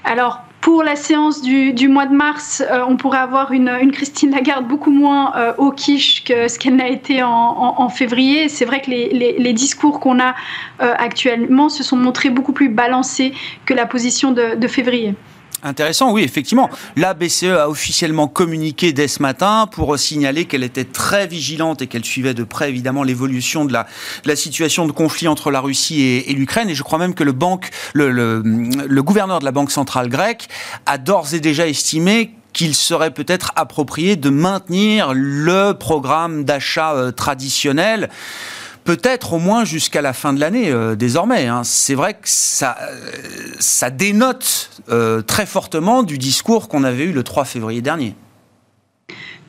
Alors, 0.06 0.42
pour 0.62 0.81
la 0.81 0.95
séance 0.95 1.42
du, 1.42 1.74
du 1.74 1.88
mois 1.88 2.06
de 2.06 2.15
mars, 2.15 2.63
euh, 2.71 2.83
on 2.88 2.98
pourrait 2.98 3.19
avoir 3.19 3.51
une, 3.51 3.69
une, 3.81 3.92
Christine 3.92 4.31
Lagarde 4.31 4.65
beaucoup 4.65 4.92
moins 4.92 5.33
au 5.57 5.71
quiche 5.71 6.23
que 6.23 6.47
ce 6.47 6.57
qu'elle 6.57 6.78
n'a 6.78 6.87
été 6.87 7.21
en, 7.21 7.30
en, 7.78 7.90
février. 7.90 8.49
C'est 8.49 8.66
vrai 8.66 8.81
que 8.81 8.90
les, 8.90 9.37
les, 9.37 9.54
discours 9.54 9.99
qu'on 9.99 10.19
a 10.19 10.35
actuellement 10.80 11.69
se 11.69 11.83
sont 11.83 11.97
montrés 11.97 12.30
beaucoup 12.30 12.54
plus 12.54 12.69
balancés 12.69 13.33
que 13.66 13.73
la 13.73 13.85
position 13.85 14.31
de 14.31 14.68
février. 14.68 15.16
Intéressant, 15.64 16.11
oui, 16.11 16.23
effectivement. 16.23 16.69
La 16.95 17.14
BCE 17.14 17.45
a 17.45 17.69
officiellement 17.69 18.28
communiqué 18.28 18.94
dès 18.94 19.07
ce 19.07 19.21
matin 19.21 19.68
pour 19.71 19.97
signaler 19.97 20.45
qu'elle 20.45 20.64
était 20.64 20.85
très 20.85 21.26
vigilante 21.26 21.81
et 21.81 21.87
qu'elle 21.87 22.06
suivait 22.06 22.35
de 22.35 22.44
près, 22.44 22.69
évidemment, 22.69 23.04
l'évolution 23.04 23.66
de 23.66 23.73
la, 23.73 24.35
situation 24.35 24.85
de 24.85 24.92
conflit 24.92 25.28
entre 25.28 25.49
la 25.49 25.59
Russie 25.59 26.02
et, 26.02 26.33
l'Ukraine. 26.33 26.69
Et 26.69 26.76
je 26.76 26.83
crois 26.83 26.99
même 26.99 27.16
que 27.16 27.23
le, 27.23 27.33
le 27.94 29.04
gouverneur 29.04 29.40
de 29.40 29.45
la 29.45 29.52
Banque 29.52 29.71
centrale 29.71 30.09
grecque 30.09 30.47
a 30.85 30.97
d'ores 30.97 31.33
et 31.33 31.40
déjà 31.40 31.68
estimé 31.68 32.31
qu'il 32.57 32.73
serait 32.73 33.11
peut-être 33.11 33.52
approprié 33.56 34.16
de 34.16 34.30
maintenir 34.31 35.11
le 35.14 35.73
programme 35.73 36.44
d'achat 36.44 36.94
euh, 36.94 37.11
traditionnel 37.11 38.09
peut-être 38.88 39.34
au 39.34 39.38
moins 39.38 39.66
jusqu'à 39.66 40.02
la 40.02 40.14
fin 40.14 40.32
de 40.32 40.40
l'année 40.40 40.72
euh, 40.72 40.96
désormais. 40.96 41.46
Hein. 41.48 41.64
C'est 41.66 41.94
vrai 41.94 42.14
que 42.14 42.20
ça, 42.24 42.78
euh, 42.82 43.90
dénote 43.90 44.70
euh, 44.90 45.22
très 45.22 45.46
fortement 45.46 46.04
du 46.04 46.18
discours 46.18 46.70
qu'on 46.70 46.86
avait 46.86 47.04
eu 47.04 47.12
le 47.12 47.22
3 47.22 47.44
février 47.44 47.82
dernier. 47.82 48.16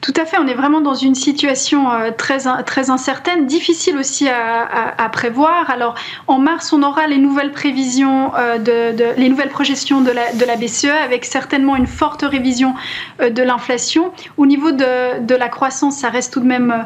Tout 0.00 0.14
à 0.16 0.24
fait, 0.24 0.36
on 0.38 0.46
est 0.46 0.54
vraiment 0.54 0.80
dans 0.80 0.94
une 0.94 1.16
situation 1.16 1.90
euh, 1.90 2.10
très, 2.16 2.38
très 2.64 2.88
incertaine, 2.88 3.46
difficile 3.46 3.98
aussi 3.98 4.28
à, 4.28 5.08
prévoir. 5.10 5.70
Alors, 5.70 5.94
en 6.28 6.38
mars, 6.38 6.72
on 6.72 6.82
aura 6.84 7.08
les 7.08 7.18
nouvelles 7.18 7.50
prévisions, 7.50 8.32
euh, 8.36 8.58
de, 8.58 9.18
les 9.18 9.28
nouvelles 9.28 9.48
projections 9.48 10.00
de 10.00 10.12
la, 10.12 10.56
BCE, 10.56 10.86
avec 11.04 11.24
certainement 11.24 11.74
une 11.74 11.88
forte 11.88 12.22
révision 12.22 12.74
euh, 13.20 13.30
de 13.30 13.42
l'inflation. 13.42 14.12
Au 14.36 14.46
niveau 14.46 14.70
de, 14.70 15.34
la 15.34 15.48
croissance, 15.48 15.96
ça 15.96 16.10
reste 16.10 16.32
tout 16.32 16.40
de 16.40 16.46
même 16.46 16.84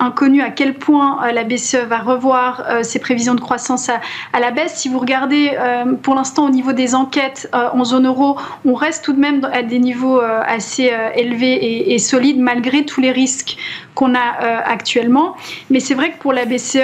inconnu 0.00 0.42
à 0.42 0.50
quel 0.50 0.74
point 0.74 1.32
la 1.32 1.44
BCE 1.44 1.86
va 1.88 1.98
revoir 1.98 2.64
ses 2.82 2.98
prévisions 2.98 3.34
de 3.34 3.40
croissance 3.40 3.88
à, 3.88 4.40
la 4.40 4.50
baisse. 4.50 4.74
Si 4.76 4.88
vous 4.88 4.98
regardez 4.98 5.56
pour 6.02 6.14
l'instant 6.14 6.46
au 6.46 6.50
niveau 6.50 6.72
des 6.72 6.94
enquêtes 6.94 7.48
en 7.52 7.84
zone 7.84 8.06
euro, 8.06 8.36
on 8.66 8.74
reste 8.74 9.04
tout 9.04 9.14
de 9.14 9.20
même 9.20 9.48
à 9.50 9.62
des 9.62 9.78
niveaux 9.78 10.20
assez 10.20 10.92
élevés 11.14 11.92
et 11.92 11.98
solides 11.98 12.38
malgré 12.46 12.86
tous 12.86 13.00
les 13.00 13.12
risques 13.12 13.56
qu'on 13.94 14.14
a 14.14 14.26
euh, 14.42 14.60
actuellement. 14.64 15.36
Mais 15.68 15.80
c'est 15.80 15.94
vrai 15.94 16.12
que 16.12 16.18
pour 16.18 16.32
la 16.32 16.44
BCE, 16.44 16.78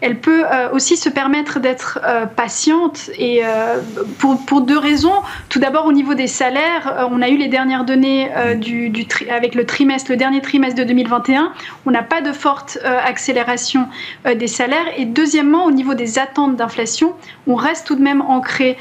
elle 0.00 0.20
peut 0.20 0.44
euh, 0.44 0.70
aussi 0.72 0.96
se 0.96 1.08
permettre 1.08 1.60
d'être 1.60 1.98
euh, 2.04 2.26
patiente 2.26 3.10
et 3.18 3.40
euh, 3.42 3.80
pour, 4.18 4.44
pour, 4.44 4.60
deux 4.60 4.78
raisons. 4.78 5.14
Tout 5.48 5.58
d'abord, 5.58 5.86
au 5.86 5.92
niveau 5.92 6.12
des 6.12 6.26
salaires, 6.26 7.08
on 7.10 7.22
a 7.22 7.28
eu 7.28 7.36
les 7.36 7.48
dernières 7.48 7.84
données 7.84 8.30
du, 8.56 8.92
avec 9.30 9.54
le 9.54 9.66
trimestre, 9.66 10.10
le 10.10 10.16
dernier 10.16 10.40
trimestre 10.40 10.78
de 10.78 10.84
2021. 10.84 11.52
On 11.86 11.90
n'a 11.90 12.02
pas 12.02 12.20
de 12.20 12.32
forte 12.32 12.78
accélération 12.84 13.88
des 14.24 14.46
salaires. 14.46 14.86
Et 14.96 15.04
deuxièmement, 15.04 15.64
au 15.64 15.70
niveau 15.70 15.94
des 15.94 16.18
attentes 16.18 16.56
d'inflation, 16.56 17.14
on 17.46 17.54
reste 17.54 17.86
tout 17.86 17.94
de 17.94 18.02
même 18.02 18.22
ancré 18.22 18.76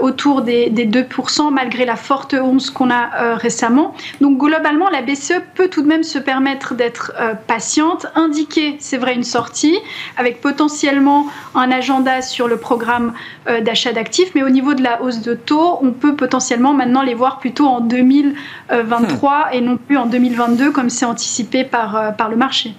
autour 0.00 0.42
des, 0.42 0.68
des, 0.68 0.86
2% 0.86 1.52
malgré 1.52 1.84
la 1.84 1.96
forte 1.96 2.34
hausse 2.34 2.70
qu'on 2.70 2.90
a 2.90 3.34
récemment. 3.34 3.94
Donc 4.20 4.38
globalement, 4.38 4.88
la 4.90 5.02
BCE 5.02 5.40
peut 5.54 5.68
tout 5.68 5.82
de 5.82 5.88
même 5.88 6.02
se 6.02 6.18
permettre 6.18 6.74
d'être 6.74 7.12
patiente, 7.46 8.06
indiquer, 8.14 8.76
c'est 8.78 8.98
vrai, 8.98 9.14
une 9.14 9.24
sortie 9.24 9.78
avec 10.16 10.40
potentiellement 10.40 10.59
potentiellement 10.60 11.24
un 11.54 11.70
agenda 11.70 12.20
sur 12.20 12.46
le 12.46 12.58
programme 12.58 13.14
euh, 13.48 13.62
d'achat 13.62 13.94
d'actifs, 13.94 14.34
mais 14.34 14.42
au 14.42 14.50
niveau 14.50 14.74
de 14.74 14.82
la 14.82 15.00
hausse 15.00 15.22
de 15.22 15.32
taux, 15.32 15.78
on 15.80 15.90
peut 15.90 16.14
potentiellement 16.14 16.74
maintenant 16.74 17.00
les 17.00 17.14
voir 17.14 17.38
plutôt 17.38 17.66
en 17.66 17.80
2023 17.80 19.30
hmm. 19.30 19.54
et 19.54 19.60
non 19.62 19.78
plus 19.78 19.96
en 19.96 20.04
2022 20.04 20.70
comme 20.70 20.90
c'est 20.90 21.06
anticipé 21.06 21.64
par, 21.64 21.96
euh, 21.96 22.10
par 22.10 22.28
le 22.28 22.36
marché. 22.36 22.74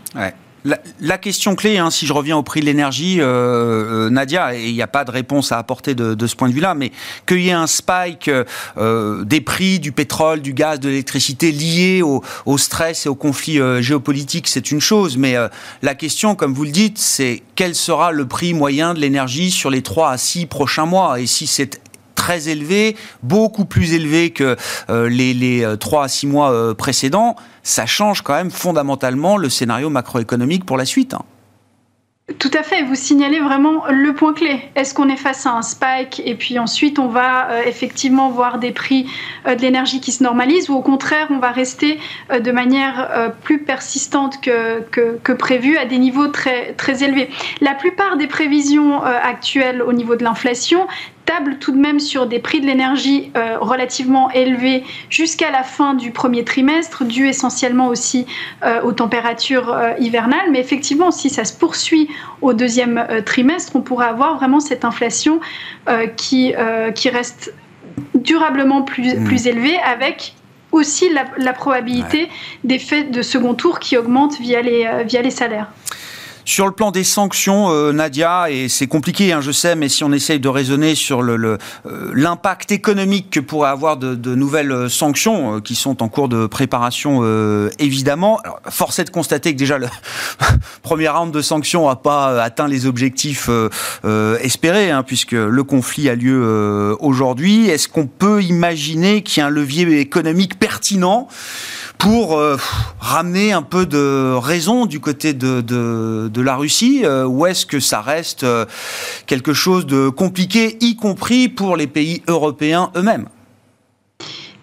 La, 0.64 1.18
question 1.18 1.56
clé, 1.56 1.80
hein, 1.80 1.90
si 1.90 2.06
je 2.06 2.14
reviens 2.14 2.38
au 2.38 2.44
prix 2.44 2.60
de 2.60 2.66
l'énergie, 2.66 3.20
euh, 3.20 3.26
euh, 3.26 4.10
Nadia, 4.10 4.56
et 4.56 4.68
il 4.68 4.74
n'y 4.74 4.82
a 4.82 4.88
pas 4.88 5.04
de 5.04 5.12
réponse 5.12 5.52
à 5.52 5.58
apporter 5.58 5.96
de, 5.96 6.28
ce 6.28 6.36
point 6.36 6.50
de 6.50 6.54
vue-là, 6.54 6.76
mais 6.76 6.92
qu'il 7.26 7.42
y 7.42 7.50
ait 7.50 7.54
un 7.54 7.68
spike 7.68 8.30
euh, 8.78 9.24
des 9.24 9.42
prix 9.42 9.80
du 9.80 9.92
pétrole, 9.92 10.42
du 10.42 10.54
gaz, 10.54 10.80
de 10.80 10.90
l'électricité 10.90 11.52
liés 11.52 12.04
au, 12.04 12.22
stress 12.58 13.08
et 13.08 13.10
au 13.10 13.16
conflit 13.16 13.60
géopolitique, 13.82 14.48
c'est 14.48 14.72
une 14.72 14.82
chose. 14.82 15.18
Mais 15.18 15.36
la 15.82 15.96
question, 15.96 16.36
comme 16.36 16.54
vous 16.54 16.66
le 16.66 16.72
dites, 16.72 17.00
c'est 17.00 17.42
quel 17.56 17.74
sera 17.74 18.12
le 18.12 18.28
prix 18.28 18.54
moyen 18.54 18.94
de 18.94 19.00
l'énergie 19.00 19.50
sur 19.50 19.70
les 19.72 19.82
3 19.82 20.12
à 20.12 20.18
6 20.18 20.46
prochains 20.46 20.86
mois? 20.86 21.20
Et 21.20 21.26
si 21.26 21.48
c'est 21.48 21.82
très 22.22 22.50
élevé, 22.50 22.96
beaucoup 23.24 23.66
plus 23.66 23.96
élevé 23.96 24.30
que 24.30 24.56
euh, 24.92 25.10
les, 25.10 25.34
les 25.34 25.66
3 25.80 26.02
euh, 26.02 26.06
à 26.06 26.08
6 26.08 26.28
mois 26.28 26.52
euh, 26.52 26.76
précédents, 26.76 27.36
ça 27.64 27.88
change 27.88 28.22
quand 28.22 28.36
même 28.36 28.52
fondamentalement 28.52 29.38
le 29.38 29.50
scénario 29.50 29.90
macroéconomique 29.90 30.64
pour 30.64 30.78
la 30.78 30.86
suite. 30.86 31.16
Hein. 31.16 31.24
Tout 32.38 32.52
à 32.54 32.62
fait, 32.62 32.84
vous 32.84 32.94
signalez 32.94 33.40
vraiment 33.40 33.88
le 33.90 34.14
point 34.14 34.34
clé. 34.34 34.62
Est-ce 34.76 34.94
qu'on 34.94 35.10
est 35.10 35.18
face 35.18 35.48
à 35.48 35.54
un 35.54 35.64
spike 35.64 36.22
et 36.24 36.36
puis 36.36 36.60
ensuite 36.60 36.98
on 36.98 37.08
va 37.08 37.66
effectivement 37.66 38.30
voir 38.30 38.58
des 38.58 38.72
prix 38.72 39.06
de 39.46 39.62
l'énergie 39.62 40.00
qui 40.00 40.14
se 40.14 40.24
normalisent 40.24 40.70
ou 40.70 40.76
au 40.76 40.82
contraire 40.82 41.28
on 41.30 41.40
va 41.40 41.52
rester 41.52 42.00
de 42.30 42.52
manière 42.54 43.34
plus 43.44 43.64
persistante 43.64 44.40
que, 44.40 44.80
que, 44.92 45.18
que, 45.22 45.34
prévu 45.34 45.76
à 45.76 45.84
des 45.84 45.98
niveaux 45.98 46.30
très, 46.30 46.72
très 46.76 47.04
élevés? 47.04 47.30
La 47.60 47.74
plupart 47.74 48.16
des 48.16 48.28
prévisions 48.28 49.04
actuelles 49.04 49.82
au 49.82 49.92
niveau 49.92 50.16
de 50.16 50.24
l'inflation 50.24 50.88
tout 51.60 51.72
de 51.72 51.78
même 51.78 52.00
sur 52.00 52.28
des 52.28 52.40
prix 52.40 52.62
de 52.62 52.66
l'énergie 52.66 53.32
euh, 53.36 53.58
relativement 53.60 54.30
élevés 54.32 54.84
jusqu'à 55.10 55.52
la 55.52 55.64
fin 55.64 55.94
du 55.94 56.12
premier 56.12 56.44
trimestre, 56.44 57.04
dû 57.04 57.28
essentiellement 57.28 57.88
aussi 57.88 58.26
euh, 58.64 58.82
aux 58.82 58.92
températures 58.92 59.72
euh, 59.72 59.94
hivernales. 60.00 60.52
Mais 60.52 60.60
effectivement, 60.60 61.12
si 61.12 61.30
ça 61.30 61.46
se 61.46 61.54
poursuit 61.54 62.10
au 62.42 62.54
deuxième 62.54 63.06
trimestre, 63.26 63.76
on 63.76 63.82
pourrait 63.82 64.08
avoir 64.08 64.36
vraiment 64.38 64.60
cette 64.60 64.86
inflation 64.86 65.40
qui, 66.18 66.54
qui 66.96 67.10
reste 67.10 67.54
durablement 68.16 68.82
plus, 68.82 69.16
mmh. 69.16 69.24
plus 69.26 69.48
élevée 69.48 69.78
avec 69.80 70.34
aussi 70.72 71.10
la, 71.38 71.54
probabilité 71.54 72.30
d'effets 72.64 73.04
de 73.04 73.22
second 73.22 73.54
tour 73.54 73.80
qui 73.80 73.98
augmentent 73.98 74.40
via 74.40 74.62
les, 74.62 74.90
via 75.06 75.22
les 75.22 75.32
salaires. 75.32 75.68
Sur 76.46 76.66
le 76.66 76.72
plan 76.72 76.92
des 76.92 77.04
sanctions, 77.04 77.70
euh, 77.70 77.92
Nadia, 77.92 78.50
et 78.50 78.68
c'est 78.68 78.88
compliqué, 78.88 79.32
hein, 79.32 79.42
je 79.42 79.52
sais, 79.52 79.76
mais 79.76 79.90
si 79.90 80.04
on 80.04 80.12
essaye 80.12 80.40
de 80.40 80.50
raisonner 80.50 80.96
sur 80.96 81.22
euh, 81.22 81.58
l'impact 82.14 82.72
économique 82.72 83.30
que 83.30 83.40
pourraient 83.40 83.70
avoir 83.70 83.98
de, 83.98 84.36
nouvelles 84.36 84.72
euh, 84.72 84.90
sanctions 84.90 85.62
qui 85.62 85.76
sont 85.76 86.02
en 86.02 86.10
cours 86.10 86.30
de 86.30 86.48
préparation, 86.48 87.22
évidemment, 87.80 88.40
alors, 88.44 88.60
force 88.70 89.00
est 89.00 89.04
de 89.06 89.10
constater 89.10 89.54
que 89.54 89.60
déjà 89.60 89.78
le 89.78 89.88
premier 90.82 91.10
round 91.10 91.34
de 91.34 91.42
sanctions 91.42 91.88
n'a 91.88 91.96
pas 91.96 92.42
atteint 92.42 92.68
les 92.68 92.86
objectifs 92.86 93.50
espérés, 94.42 94.92
hein, 94.92 95.04
puisque 95.04 95.32
le 95.32 95.64
conflit 95.64 96.10
a 96.10 96.16
lieu 96.16 96.96
aujourd'hui. 97.00 97.68
Est-ce 97.68 97.88
qu'on 97.88 98.08
peut 98.08 98.42
imaginer 98.44 99.22
qu'il 99.22 99.42
y 99.42 99.44
a 99.44 99.48
un 99.48 99.50
levier 99.50 100.00
économique 100.00 100.60
pertinent 100.60 101.28
pour 101.98 102.42
ramener 103.00 103.52
un 103.52 103.62
peu 103.62 103.86
de 103.86 104.34
raison 104.34 104.86
du 104.86 105.00
côté 105.00 105.34
de, 105.34 105.62
de, 105.62 106.30
la 106.40 106.56
Russie 106.56 107.02
euh, 107.04 107.26
ou 107.26 107.46
est-ce 107.46 107.66
que 107.66 107.82
ça 107.82 108.00
reste 108.00 108.46
euh, 108.46 108.66
quelque 109.26 109.52
chose 109.52 109.86
de 109.86 110.08
compliqué, 110.08 110.78
y 110.80 110.96
compris 110.96 111.50
pour 111.50 111.76
les 111.76 111.88
pays 111.88 112.24
européens 112.28 112.92
eux-mêmes? 112.96 113.28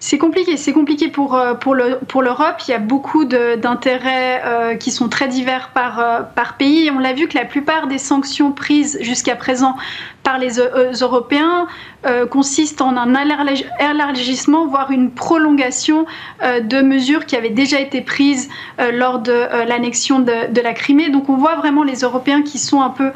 C'est 0.08 0.16
compliqué, 0.16 0.56
c'est 0.56 0.72
compliqué 0.72 1.08
pour, 1.08 1.34
euh, 1.34 1.52
pour, 1.52 1.74
le, 1.74 1.98
pour 2.08 2.22
l'Europe. 2.22 2.62
Il 2.66 2.70
y 2.70 2.74
a 2.74 2.78
beaucoup 2.78 3.26
d'intérêts 3.26 4.40
euh, 4.42 4.74
qui 4.74 4.90
sont 4.90 5.10
très 5.10 5.28
divers 5.28 5.68
par, 5.74 6.00
euh, 6.00 6.20
par 6.34 6.56
pays. 6.56 6.90
On 6.90 6.98
l'a 6.98 7.12
vu 7.12 7.28
que 7.28 7.36
la 7.36 7.44
plupart 7.44 7.88
des 7.88 7.98
sanctions 7.98 8.50
prises 8.52 8.96
jusqu'à 9.02 9.36
présent 9.36 9.76
par 10.22 10.38
les 10.38 10.58
Européens 11.00 11.68
consistent 12.30 12.82
en 12.82 12.98
un 12.98 13.14
élargissement, 13.80 14.66
voire 14.66 14.90
une 14.90 15.10
prolongation 15.10 16.04
de 16.42 16.82
mesures 16.82 17.24
qui 17.24 17.34
avaient 17.34 17.48
déjà 17.48 17.80
été 17.80 18.02
prises 18.02 18.50
lors 18.92 19.20
de 19.20 19.32
l'annexion 19.66 20.18
de, 20.18 20.60
la 20.60 20.74
Crimée. 20.74 21.08
Donc 21.08 21.30
on 21.30 21.36
voit 21.36 21.56
vraiment 21.56 21.82
les 21.82 22.00
Européens 22.00 22.42
qui 22.42 22.58
sont 22.58 22.82
un 22.82 22.90
peu 22.90 23.10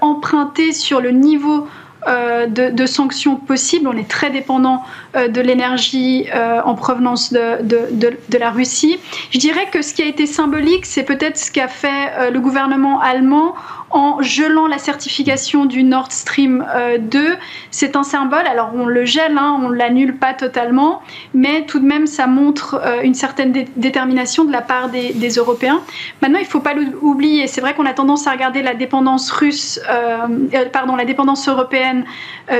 empruntés 0.00 0.70
sur 0.70 1.00
le 1.00 1.10
niveau 1.10 1.66
euh, 2.06 2.46
de, 2.46 2.86
sanctions 2.86 3.36
possibles. 3.36 3.88
On 3.88 3.96
est 3.96 4.08
très 4.08 4.30
dépendant 4.30 4.82
euh, 5.16 5.26
de 5.26 5.40
l'énergie 5.40 6.26
euh, 6.32 6.60
en 6.64 6.76
provenance 6.76 7.32
de, 7.32 7.58
de, 7.62 8.38
la 8.38 8.50
Russie. 8.50 8.98
Je 9.32 9.38
dirais 9.38 9.66
que 9.72 9.82
ce 9.82 9.92
qui 9.92 10.02
a 10.02 10.06
été 10.06 10.26
symbolique, 10.26 10.86
c'est 10.86 11.02
peut-être 11.02 11.36
ce 11.36 11.50
qu'a 11.50 11.66
fait 11.66 12.30
le 12.30 12.38
gouvernement 12.38 13.00
allemand 13.00 13.54
en 13.90 14.20
gelant 14.20 14.66
la 14.66 14.78
certification 14.78 15.64
du 15.64 15.84
Nord 15.84 16.10
Stream 16.10 16.64
2. 16.98 17.18
Euh, 17.18 17.34
c'est 17.70 17.96
un 17.96 18.02
symbole, 18.02 18.46
alors 18.46 18.70
on 18.74 18.86
le 18.86 19.04
gèle, 19.04 19.36
hein, 19.38 19.60
on 19.62 19.68
ne 19.68 19.74
l'annule 19.74 20.16
pas 20.16 20.34
totalement, 20.34 21.02
mais 21.34 21.66
tout 21.66 21.78
de 21.78 21.86
même 21.86 22.06
ça 22.06 22.26
montre 22.26 22.80
euh, 22.82 23.02
une 23.02 23.14
certaine 23.14 23.52
détermination 23.76 24.44
de 24.44 24.52
la 24.52 24.62
part 24.62 24.88
des, 24.88 25.12
Européens. 25.36 25.82
Maintenant, 26.22 26.38
il 26.38 26.44
ne 26.44 26.48
faut 26.48 26.60
pas 26.60 26.72
l'oublier, 26.74 27.46
c'est 27.46 27.60
vrai 27.60 27.74
qu'on 27.74 27.84
a 27.84 27.92
tendance 27.92 28.26
à 28.26 28.30
regarder 28.30 28.62
la 28.62 28.74
dépendance 28.74 29.30
russe, 29.30 29.80
euh, 29.90 30.68
pardon, 30.72 30.96
la 30.96 31.04
dépendance 31.04 31.48
européenne 31.48 32.04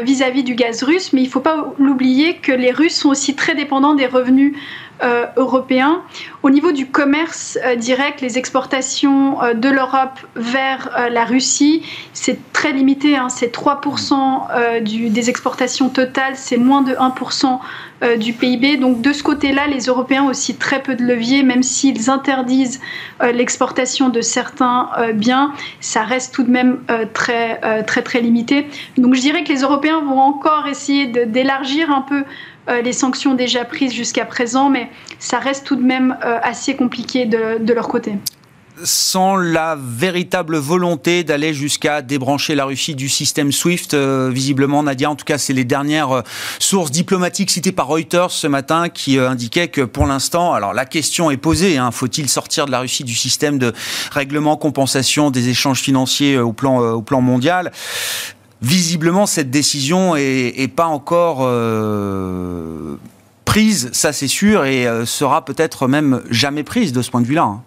vis-à-vis 0.02 0.40
-vis 0.40 0.45
du 0.45 0.54
gaz 0.54 0.83
russe, 0.83 1.12
mais 1.12 1.23
il 1.23 1.26
ne 1.26 1.30
faut 1.30 1.40
pas 1.40 1.73
l'oublier 1.78 2.37
que 2.37 2.52
les 2.52 2.73
Russes 2.73 2.97
sont 2.97 3.11
aussi 3.11 3.35
très 3.35 3.54
dépendants 3.54 3.95
des 3.95 4.06
revenus 4.06 4.52
euh, 5.03 5.26
européen. 5.37 6.00
Au 6.43 6.49
niveau 6.49 6.73
du 6.73 6.87
commerce 6.87 7.59
euh, 7.62 7.76
direct, 7.76 8.23
les 8.23 8.38
exportations 8.38 9.43
euh, 9.43 9.53
de 9.53 9.69
l'Europe 9.69 10.19
vers 10.37 10.88
la 11.11 11.26
Russie, 11.26 11.83
c'est 12.15 12.38
très 12.55 12.73
limité. 12.73 13.15
Hein, 13.15 13.29
c'est 13.29 13.55
3% 13.55 14.81
du, 14.83 15.11
des 15.11 15.29
exportations 15.29 15.91
totales, 15.91 16.33
c'est 16.37 16.57
moins 16.57 16.81
de 16.81 16.95
1% 16.95 17.59
du 18.19 18.33
PIB. 18.33 18.76
Donc 18.76 19.00
de 19.03 19.12
ce 19.12 19.23
côté-là, 19.23 19.67
les 19.67 19.85
Européens 19.85 20.25
ont 20.25 20.29
aussi 20.29 20.57
très 20.57 20.83
peu 20.83 20.95
de 20.95 21.03
levier, 21.03 21.43
même 21.43 21.62
s'ils 21.62 22.11
interdisent 22.11 22.81
l'exportation 23.23 24.11
de 24.11 24.21
certains 24.21 24.91
biens, 25.15 25.55
ça 25.81 26.03
reste 26.03 26.35
tout 26.35 26.43
de 26.43 26.50
même 26.50 26.81
très 27.15 27.59
très 27.85 28.03
très 28.03 28.21
limité. 28.21 28.67
Donc 28.99 29.15
je 29.15 29.21
dirais 29.21 29.45
que 29.45 29.53
les 29.53 29.61
Européens 29.61 30.00
vont 30.00 30.21
encore 30.21 30.67
essayer 30.67 31.07
d'élargir 31.07 31.91
un 31.91 32.03
peu 32.03 32.17
euh, 32.19 32.25
les 32.68 32.92
sanctions 32.92 33.35
déjà 33.35 33.64
prises 33.64 33.92
jusqu'à 33.92 34.25
présent, 34.25 34.70
mais 34.70 34.90
ça 35.18 35.38
reste 35.38 35.66
tout 35.66 35.76
de 35.76 35.82
même 35.82 36.16
euh, 36.25 36.38
assez 36.42 36.76
compliqué 36.76 37.26
de, 37.26 37.73
leur 37.73 37.88
côté. 37.88 38.14
Sans 38.85 39.37
la 39.37 39.76
véritable 39.80 40.56
volonté 40.56 41.25
d'aller 41.25 41.54
jusqu'à 41.54 42.02
débrancher 42.02 42.54
la 42.54 42.66
Russie 42.66 42.94
du 42.94 43.08
système 43.08 43.50
SWIFT, 43.50 43.94
euh, 43.94 44.30
visiblement, 44.30 44.82
Nadia, 44.82 45.11
en 45.11 45.16
tout 45.16 45.25
cas, 45.25 45.38
c'est 45.38 45.54
les 45.54 45.64
dernières 45.64 46.23
sources 46.58 46.90
diplomatiques 46.90 47.50
citées 47.50 47.73
par 47.73 47.87
Reuters 47.87 48.30
ce 48.30 48.46
matin 48.46 48.88
qui 48.90 49.18
indiquaient 49.18 49.68
que 49.68 49.80
pour 49.80 50.06
l'instant, 50.06 50.52
alors 50.52 50.75
la 50.75 50.85
question 50.85 51.30
est 51.30 51.38
posée, 51.38 51.78
hein, 51.78 51.90
faut-il 51.90 52.28
sortir 52.28 52.66
de 52.66 52.70
la 52.70 52.80
Russie 52.80 53.04
du 53.04 53.14
système 53.14 53.58
de 53.58 53.73
règlement 54.11 54.56
compensation 54.56 55.30
des 55.30 55.49
échanges 55.49 55.80
financiers 55.80 56.38
au 56.38 56.52
plan 56.52 57.20
mondial? 57.23 57.73
Visiblement, 58.62 59.26
cette 59.26 59.50
décision 59.50 60.16
est, 60.16 60.72
pas 60.75 60.86
encore 60.86 61.40
euh, 61.42 62.96
prise, 63.44 63.90
ça 63.92 64.12
c'est 64.12 64.28
sûr, 64.28 64.64
et 64.64 64.86
euh, 64.86 65.04
sera 65.06 65.44
peut-être 65.44 65.88
même 65.88 66.22
jamais 66.30 66.62
prise 66.62 66.92
de 66.92 67.02
ce 67.02 67.10
point 67.10 67.20
de 67.20 67.26
vue-là. 67.26 67.58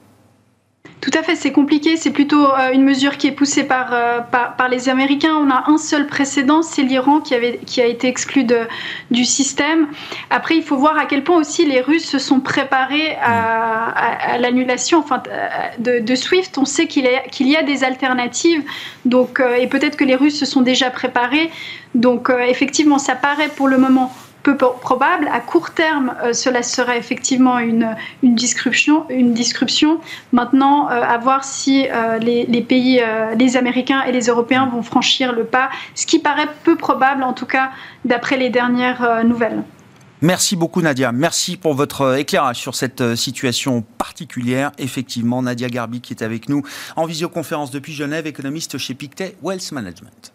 Tout 1.01 1.11
à 1.13 1.23
fait, 1.23 1.35
c'est 1.35 1.53
compliqué. 1.53 1.95
C'est 1.95 2.11
plutôt 2.11 2.45
euh, 2.45 2.71
une 2.73 2.83
mesure 2.83 3.17
qui 3.17 3.27
est 3.27 3.31
poussée 3.31 3.63
par, 3.63 3.93
euh, 3.93 4.19
par, 4.19 4.57
par, 4.57 4.67
les 4.67 4.89
Américains. 4.89 5.33
On 5.33 5.49
a 5.49 5.69
un 5.69 5.77
seul 5.77 6.07
précédent, 6.07 6.61
c'est 6.61 6.81
l'Iran 6.81 7.21
qui, 7.21 7.33
a 7.33 7.85
été 7.85 8.07
exclu 8.07 8.45
du 9.09 9.23
système. 9.23 9.87
Après, 10.29 10.57
il 10.57 10.63
faut 10.63 10.75
voir 10.75 10.97
à 10.97 11.05
quel 11.05 11.23
point 11.23 11.37
aussi 11.37 11.65
les 11.65 11.79
Russes 11.79 12.05
se 12.05 12.19
sont 12.19 12.41
préparés 12.41 13.15
à, 13.21 14.37
l'annulation 14.39 14.99
enfin, 14.99 15.23
de, 15.79 16.15
SWIFT. 16.15 16.57
On 16.57 16.65
sait 16.65 16.87
qu'il 16.87 17.05
y 17.05 17.55
a 17.55 17.63
des 17.63 17.83
alternatives. 17.85 18.63
Donc, 19.05 19.41
et 19.57 19.67
peut-être 19.67 19.95
que 19.95 20.03
les 20.03 20.15
Russes 20.15 20.37
se 20.37 20.45
sont 20.45 20.61
déjà 20.61 20.89
préparés. 20.89 21.49
Donc, 21.95 22.29
effectivement, 22.47 22.99
ça 22.99 23.15
paraît 23.15 23.49
pour 23.49 23.67
le 23.67 23.77
moment 23.77 24.11
peu 24.43 24.55
probable. 24.57 25.29
À 25.31 25.39
court 25.39 25.71
terme, 25.71 26.15
euh, 26.23 26.33
cela 26.33 26.63
serait 26.63 26.97
effectivement 26.97 27.59
une, 27.59 27.95
une, 28.23 28.35
disruption, 28.35 29.05
une. 29.09 29.35
Maintenant, 30.31 30.89
euh, 30.89 31.01
à 31.01 31.17
voir 31.17 31.43
si 31.43 31.87
euh, 31.89 32.17
les, 32.17 32.45
les, 32.45 32.61
pays, 32.61 33.01
les 33.37 33.57
Américains 33.57 34.03
et 34.03 34.11
les 34.11 34.27
Européens 34.27 34.67
vont 34.67 34.83
franchir 34.83 35.33
le 35.33 35.43
pas, 35.43 35.69
ce 35.95 36.05
qui 36.05 36.19
paraît 36.19 36.47
peu 36.63 36.75
probable, 36.75 37.23
en 37.23 37.33
tout 37.33 37.45
cas, 37.45 37.71
d'après 38.05 38.37
les 38.37 38.49
dernières 38.49 39.23
nouvelles. 39.23 39.63
Merci 40.21 40.57
beaucoup 40.57 40.81
Nadia. 40.81 41.13
Merci 41.13 41.55
pour 41.55 41.73
votre 41.73 42.17
éclairage 42.17 42.57
sur 42.57 42.75
cette 42.75 43.15
situation 43.15 43.83
particulière. 43.97 44.71
Effectivement, 44.77 45.41
Nadia 45.41 45.69
Garbi 45.69 46.01
qui 46.01 46.13
est 46.13 46.23
avec 46.23 46.49
nous 46.49 46.61
en 46.97 47.05
visioconférence 47.05 47.71
depuis 47.71 47.93
Genève, 47.93 48.27
économiste 48.27 48.77
chez 48.77 48.95
Pictet 48.95 49.37
Wealth 49.41 49.71
Management. 49.71 50.33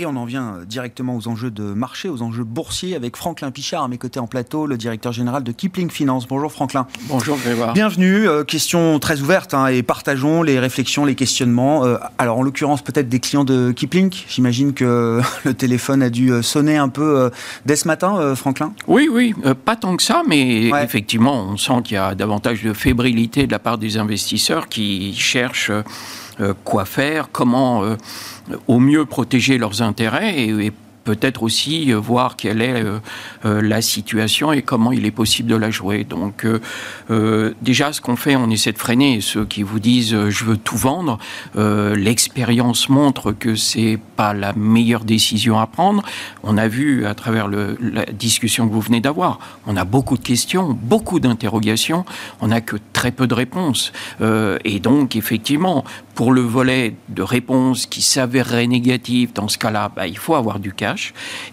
Et 0.00 0.06
on 0.06 0.16
en 0.16 0.24
vient 0.24 0.54
euh, 0.54 0.64
directement 0.64 1.14
aux 1.14 1.28
enjeux 1.28 1.50
de 1.50 1.62
marché, 1.62 2.08
aux 2.08 2.22
enjeux 2.22 2.44
boursiers, 2.44 2.96
avec 2.96 3.18
Franklin 3.18 3.50
Pichard 3.50 3.82
à 3.82 3.88
mes 3.88 3.98
côtés 3.98 4.18
en 4.18 4.26
plateau, 4.26 4.66
le 4.66 4.78
directeur 4.78 5.12
général 5.12 5.42
de 5.42 5.52
Kipling 5.52 5.90
Finance. 5.90 6.26
Bonjour 6.26 6.50
Franklin. 6.50 6.86
Bonjour 7.02 7.36
Grégoire. 7.36 7.74
Bienvenue. 7.74 8.26
Euh, 8.26 8.42
question 8.42 8.98
très 8.98 9.20
ouverte 9.20 9.52
hein, 9.52 9.66
et 9.66 9.82
partageons 9.82 10.42
les 10.42 10.58
réflexions, 10.58 11.04
les 11.04 11.14
questionnements. 11.14 11.84
Euh, 11.84 11.98
alors 12.16 12.38
en 12.38 12.42
l'occurrence 12.42 12.80
peut-être 12.80 13.10
des 13.10 13.20
clients 13.20 13.44
de 13.44 13.72
Kipling. 13.72 14.10
J'imagine 14.26 14.72
que 14.72 15.20
le 15.44 15.52
téléphone 15.52 16.02
a 16.02 16.08
dû 16.08 16.32
sonner 16.42 16.78
un 16.78 16.88
peu 16.88 17.30
dès 17.66 17.76
ce 17.76 17.86
matin, 17.86 18.34
Franklin. 18.36 18.72
Oui, 18.86 19.10
oui, 19.12 19.34
pas 19.66 19.76
tant 19.76 19.96
que 19.96 20.02
ça, 20.02 20.22
mais 20.26 20.70
effectivement 20.82 21.44
on 21.44 21.58
sent 21.58 21.82
qu'il 21.84 21.96
y 21.96 21.98
a 21.98 22.14
davantage 22.14 22.62
de 22.62 22.72
fébrilité 22.72 23.46
de 23.46 23.52
la 23.52 23.58
part 23.58 23.76
des 23.76 23.98
investisseurs 23.98 24.70
qui 24.70 25.14
cherchent 25.14 25.72
quoi 26.64 26.86
faire, 26.86 27.28
comment 27.30 27.84
au 28.68 28.78
mieux 28.78 29.04
protéger 29.04 29.58
leurs 29.58 29.82
intérêts 29.82 30.38
et, 30.38 30.72
peut-être 31.14 31.42
aussi 31.42 31.92
euh, 31.92 31.98
voir 31.98 32.36
quelle 32.36 32.62
est 32.62 32.84
euh, 32.84 33.00
euh, 33.44 33.60
la 33.60 33.82
situation 33.82 34.52
et 34.52 34.62
comment 34.62 34.92
il 34.92 35.04
est 35.06 35.10
possible 35.10 35.48
de 35.50 35.56
la 35.56 35.70
jouer. 35.70 36.04
Donc 36.04 36.46
déjà, 37.60 37.92
ce 37.92 38.00
qu'on 38.00 38.16
fait, 38.16 38.36
on 38.36 38.50
essaie 38.50 38.72
de 38.72 38.78
freiner 38.78 39.20
ceux 39.20 39.44
qui 39.44 39.62
vous 39.62 39.80
disent 39.80 40.28
je 40.28 40.44
veux 40.44 40.56
tout 40.56 40.76
vendre. 40.76 41.18
L'expérience 41.56 42.88
montre 42.88 43.32
que 43.32 43.54
c'est 43.54 43.98
pas 44.16 44.32
la 44.32 44.52
meilleure 44.52 45.04
décision 45.04 45.58
à 45.58 45.66
prendre. 45.66 46.02
On 46.42 46.56
a 46.56 46.68
vu 46.68 47.06
à 47.06 47.14
travers 47.14 47.48
la 47.48 48.04
discussion 48.06 48.68
que 48.68 48.72
vous 48.72 48.80
venez 48.80 49.00
d'avoir, 49.00 49.38
on 49.66 49.76
a 49.76 49.84
beaucoup 49.84 50.16
de 50.16 50.22
questions, 50.22 50.78
beaucoup 50.80 51.20
d'interrogations, 51.20 52.04
on 52.40 52.48
n'a 52.48 52.60
que 52.60 52.76
très 52.92 53.10
peu 53.10 53.26
de 53.26 53.34
réponses. 53.34 53.92
et 54.64 54.80
donc 54.80 55.16
effectivement, 55.16 55.84
pour 56.14 56.32
le 56.32 56.42
volet 56.42 56.94
de 57.08 57.22
réponse 57.22 57.86
qui 57.86 58.02
s'avérerait 58.02 58.66
négatif, 58.66 59.32
dans 59.32 59.48
ce 59.48 59.56
cas-là, 59.56 59.90
bah, 59.94 60.06
il 60.06 60.18
faut 60.18 60.34
avoir 60.34 60.58
du 60.58 60.72
cash. 60.72 60.99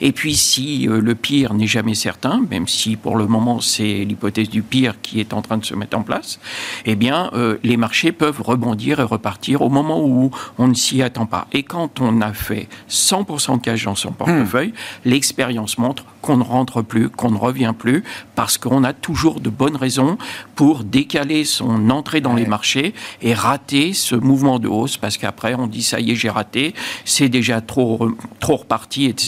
Et 0.01 0.11
puis 0.11 0.35
si 0.35 0.87
euh, 0.87 0.99
le 0.99 1.15
pire 1.15 1.53
n'est 1.53 1.67
jamais 1.67 1.95
certain, 1.95 2.41
même 2.49 2.67
si 2.67 2.95
pour 2.95 3.17
le 3.17 3.27
moment 3.27 3.59
c'est 3.61 4.05
l'hypothèse 4.05 4.49
du 4.49 4.61
pire 4.61 4.95
qui 5.01 5.19
est 5.19 5.33
en 5.33 5.41
train 5.41 5.57
de 5.57 5.65
se 5.65 5.73
mettre 5.73 5.97
en 5.97 6.03
place, 6.03 6.39
eh 6.85 6.95
bien 6.95 7.29
euh, 7.33 7.57
les 7.63 7.77
marchés 7.77 8.11
peuvent 8.11 8.41
rebondir 8.41 8.99
et 8.99 9.03
repartir 9.03 9.61
au 9.61 9.69
moment 9.69 10.03
où 10.03 10.31
on 10.57 10.67
ne 10.67 10.73
s'y 10.73 11.01
attend 11.01 11.25
pas. 11.25 11.47
Et 11.51 11.63
quand 11.63 11.99
on 12.01 12.21
a 12.21 12.33
fait 12.33 12.67
100% 12.89 13.57
de 13.57 13.61
cash 13.61 13.85
dans 13.85 13.95
son 13.95 14.11
portefeuille, 14.11 14.69
hmm. 14.69 15.09
l'expérience 15.09 15.77
montre 15.77 16.05
qu'on 16.21 16.37
ne 16.37 16.43
rentre 16.43 16.81
plus, 16.81 17.09
qu'on 17.09 17.31
ne 17.31 17.37
revient 17.37 17.73
plus, 17.77 18.03
parce 18.35 18.57
qu'on 18.57 18.83
a 18.83 18.93
toujours 18.93 19.39
de 19.39 19.49
bonnes 19.49 19.75
raisons 19.75 20.17
pour 20.55 20.83
décaler 20.83 21.45
son 21.45 21.89
entrée 21.89 22.21
dans 22.21 22.33
les 22.33 22.45
marchés 22.45 22.93
et 23.21 23.33
rater 23.33 23.93
ce 23.93 24.15
mouvement 24.15 24.59
de 24.59 24.67
hausse, 24.67 24.97
parce 24.97 25.17
qu'après 25.17 25.55
on 25.55 25.67
dit 25.67 25.83
ça 25.83 25.99
y 25.99 26.11
est, 26.11 26.15
j'ai 26.15 26.29
raté, 26.29 26.73
c'est 27.05 27.29
déjà 27.29 27.61
trop, 27.61 28.09
trop 28.39 28.57
reparti, 28.57 29.05
etc., 29.05 29.26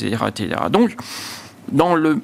Donc, 0.71 0.95
dans 1.71 1.95
le 1.95 2.21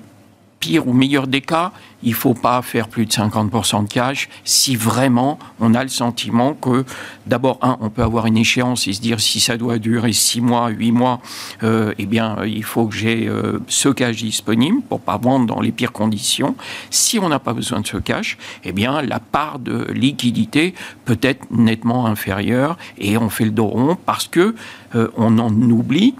pire 0.59 0.87
ou 0.87 0.93
meilleur 0.93 1.27
des 1.27 1.41
cas, 1.41 1.71
il 2.01 2.11
ne 2.11 2.15
faut 2.15 2.33
pas 2.33 2.61
faire 2.61 2.87
plus 2.87 3.05
de 3.05 3.11
50% 3.11 3.83
de 3.83 3.87
cash 3.87 4.29
si 4.43 4.75
vraiment 4.75 5.37
on 5.59 5.73
a 5.73 5.83
le 5.83 5.89
sentiment 5.89 6.53
que, 6.53 6.85
d'abord, 7.27 7.59
un, 7.61 7.77
on 7.81 7.89
peut 7.89 8.03
avoir 8.03 8.25
une 8.25 8.37
échéance 8.37 8.87
et 8.87 8.93
se 8.93 9.01
dire 9.01 9.19
si 9.19 9.39
ça 9.39 9.57
doit 9.57 9.77
durer 9.77 10.13
6 10.13 10.41
mois, 10.41 10.69
8 10.69 10.91
mois, 10.91 11.21
euh, 11.63 11.93
eh 11.97 12.05
bien, 12.05 12.37
il 12.45 12.63
faut 12.63 12.87
que 12.87 12.95
j'ai 12.95 13.27
euh, 13.27 13.59
ce 13.67 13.89
cash 13.89 14.17
disponible 14.17 14.81
pour 14.81 15.01
pas 15.01 15.17
vendre 15.17 15.45
dans 15.45 15.61
les 15.61 15.71
pires 15.71 15.91
conditions. 15.91 16.55
Si 16.89 17.19
on 17.19 17.29
n'a 17.29 17.39
pas 17.39 17.53
besoin 17.53 17.81
de 17.81 17.87
ce 17.87 17.97
cash, 17.97 18.37
eh 18.63 18.71
bien, 18.71 19.01
la 19.01 19.19
part 19.19 19.59
de 19.59 19.87
liquidité 19.91 20.73
peut 21.05 21.19
être 21.21 21.45
nettement 21.51 22.07
inférieure 22.07 22.77
et 22.97 23.17
on 23.17 23.29
fait 23.29 23.45
le 23.45 23.51
dos 23.51 23.67
rond 23.67 23.97
parce 24.03 24.27
que 24.27 24.55
euh, 24.95 25.09
on 25.17 25.37
en 25.37 25.51
oublie 25.51 26.15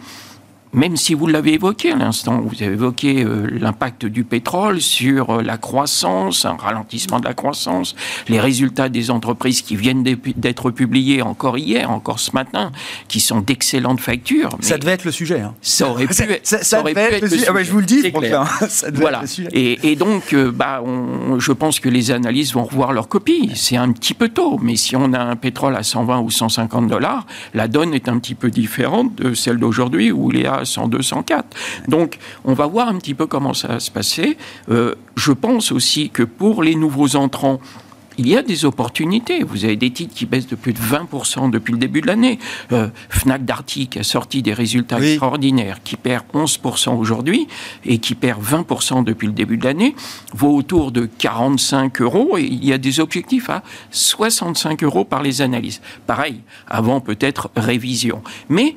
même 0.75 0.97
si 0.97 1.13
vous 1.13 1.25
l'avez 1.25 1.53
évoqué 1.53 1.91
à 1.91 1.95
l'instant, 1.95 2.41
vous 2.41 2.61
avez 2.61 2.73
évoqué 2.73 3.23
euh, 3.23 3.47
l'impact 3.49 4.05
du 4.05 4.25
pétrole 4.25 4.81
sur 4.81 5.29
euh, 5.29 5.41
la 5.41 5.57
croissance, 5.57 6.45
un 6.45 6.57
ralentissement 6.57 7.19
de 7.19 7.25
la 7.25 7.33
croissance, 7.33 7.95
les 8.27 8.41
résultats 8.41 8.89
des 8.89 9.09
entreprises 9.09 9.61
qui 9.61 9.77
viennent 9.77 10.03
d'être 10.03 10.71
publiés 10.71 11.21
encore 11.21 11.57
hier, 11.57 11.89
encore 11.89 12.19
ce 12.19 12.31
matin, 12.33 12.73
qui 13.07 13.21
sont 13.21 13.39
d'excellentes 13.39 14.01
factures. 14.01 14.49
Ça 14.59 14.77
devait 14.77 14.91
être 14.91 15.05
le 15.05 15.11
sujet. 15.11 15.39
Hein. 15.39 15.53
Ça 15.61 15.89
aurait 15.89 16.07
pu, 16.07 16.13
ça, 16.43 16.79
aurait 16.81 16.93
pu 16.93 16.99
être, 16.99 17.21
le 17.21 17.29
sujet. 17.29 17.45
Ah 17.47 17.63
je 17.63 17.71
vous 17.71 17.79
le 17.79 17.85
dis, 17.85 18.01
ça 18.67 18.91
devait 18.91 19.01
voilà. 19.01 19.17
Être 19.19 19.21
le 19.21 19.27
sujet. 19.27 19.49
Et, 19.53 19.91
et 19.91 19.95
donc, 19.95 20.33
euh, 20.33 20.51
bah, 20.51 20.81
on, 20.85 21.39
je 21.39 21.53
pense 21.53 21.79
que 21.79 21.87
les 21.87 22.11
analystes 22.11 22.53
vont 22.53 22.65
revoir 22.65 22.91
leur 22.91 23.07
copie. 23.07 23.51
C'est 23.55 23.77
un 23.77 23.91
petit 23.93 24.13
peu 24.13 24.27
tôt, 24.27 24.59
mais 24.61 24.75
si 24.75 24.97
on 24.97 25.13
a 25.13 25.19
un 25.19 25.37
pétrole 25.37 25.75
à 25.77 25.83
120 25.83 26.19
ou 26.19 26.29
150 26.29 26.87
dollars, 26.87 27.25
la 27.53 27.69
donne 27.69 27.93
est 27.93 28.09
un 28.09 28.19
petit 28.19 28.35
peu 28.35 28.51
différente 28.51 29.15
de 29.15 29.33
celle 29.33 29.57
d'aujourd'hui 29.57 30.11
où 30.11 30.31
il 30.31 30.41
est 30.41 30.47
à 30.47 30.64
102, 30.65 31.01
104. 31.01 31.45
Donc, 31.87 32.17
on 32.43 32.53
va 32.53 32.67
voir 32.67 32.87
un 32.87 32.97
petit 32.97 33.13
peu 33.13 33.27
comment 33.27 33.53
ça 33.53 33.67
va 33.67 33.79
se 33.79 33.91
passer. 33.91 34.37
Euh, 34.69 34.95
je 35.15 35.31
pense 35.31 35.71
aussi 35.71 36.09
que 36.09 36.23
pour 36.23 36.63
les 36.63 36.75
nouveaux 36.75 37.15
entrants, 37.15 37.59
il 38.17 38.27
y 38.27 38.37
a 38.37 38.41
des 38.41 38.65
opportunités. 38.65 39.43
Vous 39.43 39.65
avez 39.65 39.75
des 39.75 39.91
titres 39.91 40.13
qui 40.13 40.25
baissent 40.25 40.47
de 40.47 40.55
plus 40.55 40.73
de 40.73 40.79
20% 40.79 41.49
depuis 41.49 41.73
le 41.73 41.79
début 41.79 42.01
de 42.01 42.07
l'année. 42.07 42.39
Euh, 42.71 42.87
Fnac 43.09 43.45
Darty 43.45 43.87
qui 43.87 43.99
a 43.99 44.03
sorti 44.03 44.41
des 44.41 44.53
résultats 44.53 44.99
extraordinaires, 44.99 45.79
qui 45.83 45.95
perd 45.95 46.23
11% 46.33 46.95
aujourd'hui 46.95 47.47
et 47.85 47.97
qui 47.97 48.15
perd 48.15 48.41
20% 48.41 49.03
depuis 49.03 49.27
le 49.27 49.33
début 49.33 49.57
de 49.57 49.65
l'année, 49.65 49.95
vaut 50.33 50.55
autour 50.55 50.91
de 50.91 51.05
45 51.05 52.01
euros 52.01 52.37
et 52.37 52.43
il 52.43 52.63
y 52.65 52.73
a 52.73 52.77
des 52.77 52.99
objectifs 52.99 53.49
à 53.49 53.63
65 53.91 54.83
euros 54.83 55.03
par 55.03 55.21
les 55.21 55.41
analyses. 55.41 55.81
Pareil, 56.07 56.41
avant 56.67 57.01
peut-être 57.01 57.49
révision. 57.55 58.21
Mais 58.49 58.75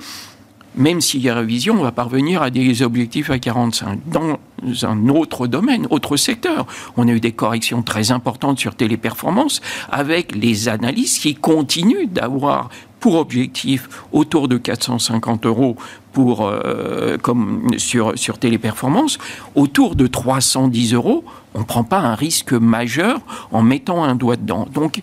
même 0.78 1.00
s'il 1.00 1.20
y 1.20 1.28
a 1.28 1.34
révision, 1.34 1.74
on 1.78 1.82
va 1.82 1.92
parvenir 1.92 2.40
à 2.40 2.50
des 2.50 2.82
objectifs 2.82 3.30
à 3.30 3.38
45. 3.38 3.98
Dans 4.06 4.38
un 4.82 5.08
autre 5.08 5.46
domaine, 5.46 5.86
autre 5.90 6.16
secteur, 6.16 6.66
on 6.96 7.08
a 7.08 7.10
eu 7.10 7.20
des 7.20 7.32
corrections 7.32 7.82
très 7.82 8.12
importantes 8.12 8.58
sur 8.58 8.74
téléperformance 8.74 9.60
avec 9.90 10.34
les 10.34 10.68
analystes 10.68 11.20
qui 11.22 11.34
continuent 11.34 12.06
d'avoir 12.08 12.70
pour 13.00 13.16
objectif 13.16 13.88
autour 14.12 14.48
de 14.48 14.56
450 14.56 15.46
euros 15.46 15.76
pour, 16.12 16.46
euh, 16.46 17.16
comme 17.18 17.68
sur, 17.76 18.18
sur 18.18 18.38
téléperformance, 18.38 19.18
autour 19.54 19.94
de 19.94 20.06
310 20.06 20.94
euros, 20.94 21.24
on 21.54 21.60
ne 21.60 21.64
prend 21.64 21.84
pas 21.84 22.00
un 22.00 22.14
risque 22.14 22.52
majeur 22.52 23.20
en 23.52 23.62
mettant 23.62 24.02
un 24.04 24.14
doigt 24.14 24.36
dedans. 24.36 24.66
Donc, 24.72 25.00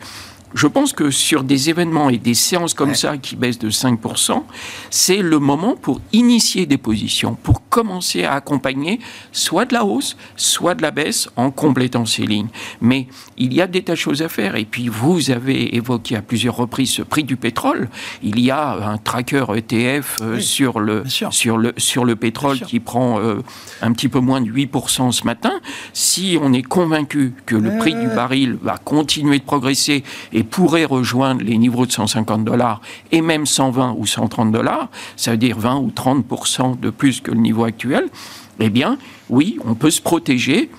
je 0.55 0.67
pense 0.67 0.93
que 0.93 1.11
sur 1.11 1.43
des 1.43 1.69
événements 1.69 2.09
et 2.09 2.17
des 2.17 2.33
séances 2.33 2.73
comme 2.73 2.95
ça 2.95 3.17
qui 3.17 3.35
baissent 3.35 3.59
de 3.59 3.69
5%, 3.69 4.41
c'est 4.89 5.21
le 5.21 5.37
moment 5.39 5.75
pour 5.75 5.99
initier 6.13 6.65
des 6.65 6.77
positions, 6.77 7.35
pour 7.35 7.67
commencer 7.67 8.23
à 8.23 8.33
accompagner 8.33 8.99
soit 9.33 9.65
de 9.65 9.73
la 9.73 9.83
hausse, 9.83 10.15
soit 10.37 10.73
de 10.73 10.81
la 10.81 10.91
baisse 10.91 11.29
en 11.35 11.51
complétant 11.51 12.05
ces 12.05 12.23
lignes. 12.23 12.47
Mais 12.79 13.07
il 13.37 13.53
y 13.53 13.61
a 13.61 13.67
des 13.67 13.83
tas 13.83 13.93
de 13.93 13.97
choses 13.97 14.21
à 14.21 14.29
faire. 14.29 14.55
Et 14.55 14.63
puis, 14.63 14.87
vous 14.87 15.29
avez 15.29 15.75
évoqué 15.75 16.15
à 16.15 16.21
plusieurs 16.21 16.55
reprises 16.55 16.91
ce 16.91 17.01
prix 17.01 17.25
du 17.25 17.35
pétrole. 17.35 17.89
Il 18.23 18.39
y 18.39 18.49
a 18.49 18.89
un 18.89 18.97
tracker 18.97 19.45
ETF 19.55 20.17
euh, 20.21 20.39
sur, 20.39 20.79
le, 20.79 21.03
sur, 21.09 21.57
le, 21.57 21.73
sur 21.75 22.05
le 22.05 22.15
pétrole 22.15 22.59
qui 22.59 22.79
prend 22.79 23.19
euh, 23.19 23.41
un 23.81 23.91
petit 23.91 24.07
peu 24.07 24.19
moins 24.19 24.39
de 24.39 24.49
8% 24.49 25.11
ce 25.11 25.25
matin. 25.25 25.59
Si 25.91 26.37
on 26.41 26.53
est 26.53 26.61
convaincu 26.61 27.33
que 27.45 27.57
le 27.57 27.77
prix 27.77 27.93
du 27.93 28.07
baril 28.07 28.57
va 28.61 28.77
continuer 28.77 29.39
de 29.39 29.43
progresser 29.43 30.03
et 30.31 30.44
pourrait 30.45 30.85
rejoindre 30.85 31.43
les 31.43 31.57
niveaux 31.57 31.85
de 31.85 31.91
150 31.91 32.45
dollars 32.45 32.81
et 33.11 33.21
même 33.21 33.45
120 33.45 33.95
ou 33.97 34.05
130 34.05 34.51
dollars, 34.51 34.89
ça 35.15 35.31
veut 35.31 35.37
dire 35.37 35.57
20 35.57 35.77
ou 35.77 35.91
30% 35.95 36.79
de 36.79 36.89
plus 36.89 37.21
que 37.21 37.31
le 37.31 37.37
niveau 37.37 37.63
actuel, 37.63 38.09
eh 38.59 38.69
bien, 38.69 38.97
oui, 39.29 39.59
on 39.65 39.75
peut 39.75 39.91
se 39.91 40.01
protéger 40.01 40.69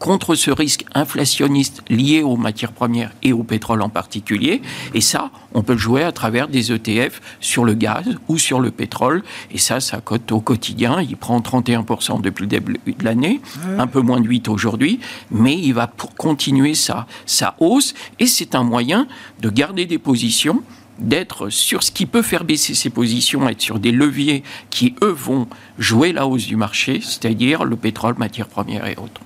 contre 0.00 0.34
ce 0.34 0.50
risque 0.50 0.86
inflationniste 0.94 1.82
lié 1.88 2.22
aux 2.22 2.36
matières 2.36 2.72
premières 2.72 3.12
et 3.22 3.32
au 3.32 3.44
pétrole 3.44 3.82
en 3.82 3.90
particulier. 3.90 4.62
Et 4.94 5.00
ça, 5.00 5.30
on 5.54 5.62
peut 5.62 5.74
le 5.74 5.78
jouer 5.78 6.02
à 6.02 6.10
travers 6.10 6.48
des 6.48 6.72
ETF 6.72 7.20
sur 7.38 7.64
le 7.64 7.74
gaz 7.74 8.06
ou 8.26 8.38
sur 8.38 8.60
le 8.60 8.70
pétrole. 8.72 9.22
Et 9.52 9.58
ça, 9.58 9.78
ça 9.78 10.00
cote 10.00 10.32
au 10.32 10.40
quotidien. 10.40 11.00
Il 11.02 11.16
prend 11.16 11.38
31% 11.38 12.22
depuis 12.22 12.42
le 12.42 12.48
début 12.48 12.80
de 12.86 13.04
l'année, 13.04 13.40
un 13.78 13.86
peu 13.86 14.00
moins 14.00 14.20
de 14.20 14.26
8 14.26 14.48
aujourd'hui, 14.48 15.00
mais 15.30 15.56
il 15.56 15.74
va 15.74 15.86
pour 15.86 16.14
continuer 16.14 16.74
sa, 16.74 17.06
sa 17.26 17.54
hausse. 17.60 17.94
Et 18.18 18.26
c'est 18.26 18.54
un 18.54 18.64
moyen 18.64 19.06
de 19.40 19.50
garder 19.50 19.84
des 19.84 19.98
positions 19.98 20.62
d'être 20.98 21.50
sur 21.50 21.82
ce 21.82 21.90
qui 21.90 22.06
peut 22.06 22.22
faire 22.22 22.44
baisser 22.44 22.74
ses 22.74 22.90
positions, 22.90 23.48
être 23.48 23.60
sur 23.60 23.78
des 23.78 23.92
leviers 23.92 24.42
qui, 24.70 24.94
eux, 25.02 25.12
vont 25.12 25.46
jouer 25.78 26.12
la 26.12 26.26
hausse 26.26 26.46
du 26.46 26.56
marché, 26.56 27.00
c'est-à-dire 27.02 27.64
le 27.64 27.76
pétrole, 27.76 28.14
matières 28.18 28.48
premières 28.48 28.86
et 28.86 28.96
autres. 28.96 29.20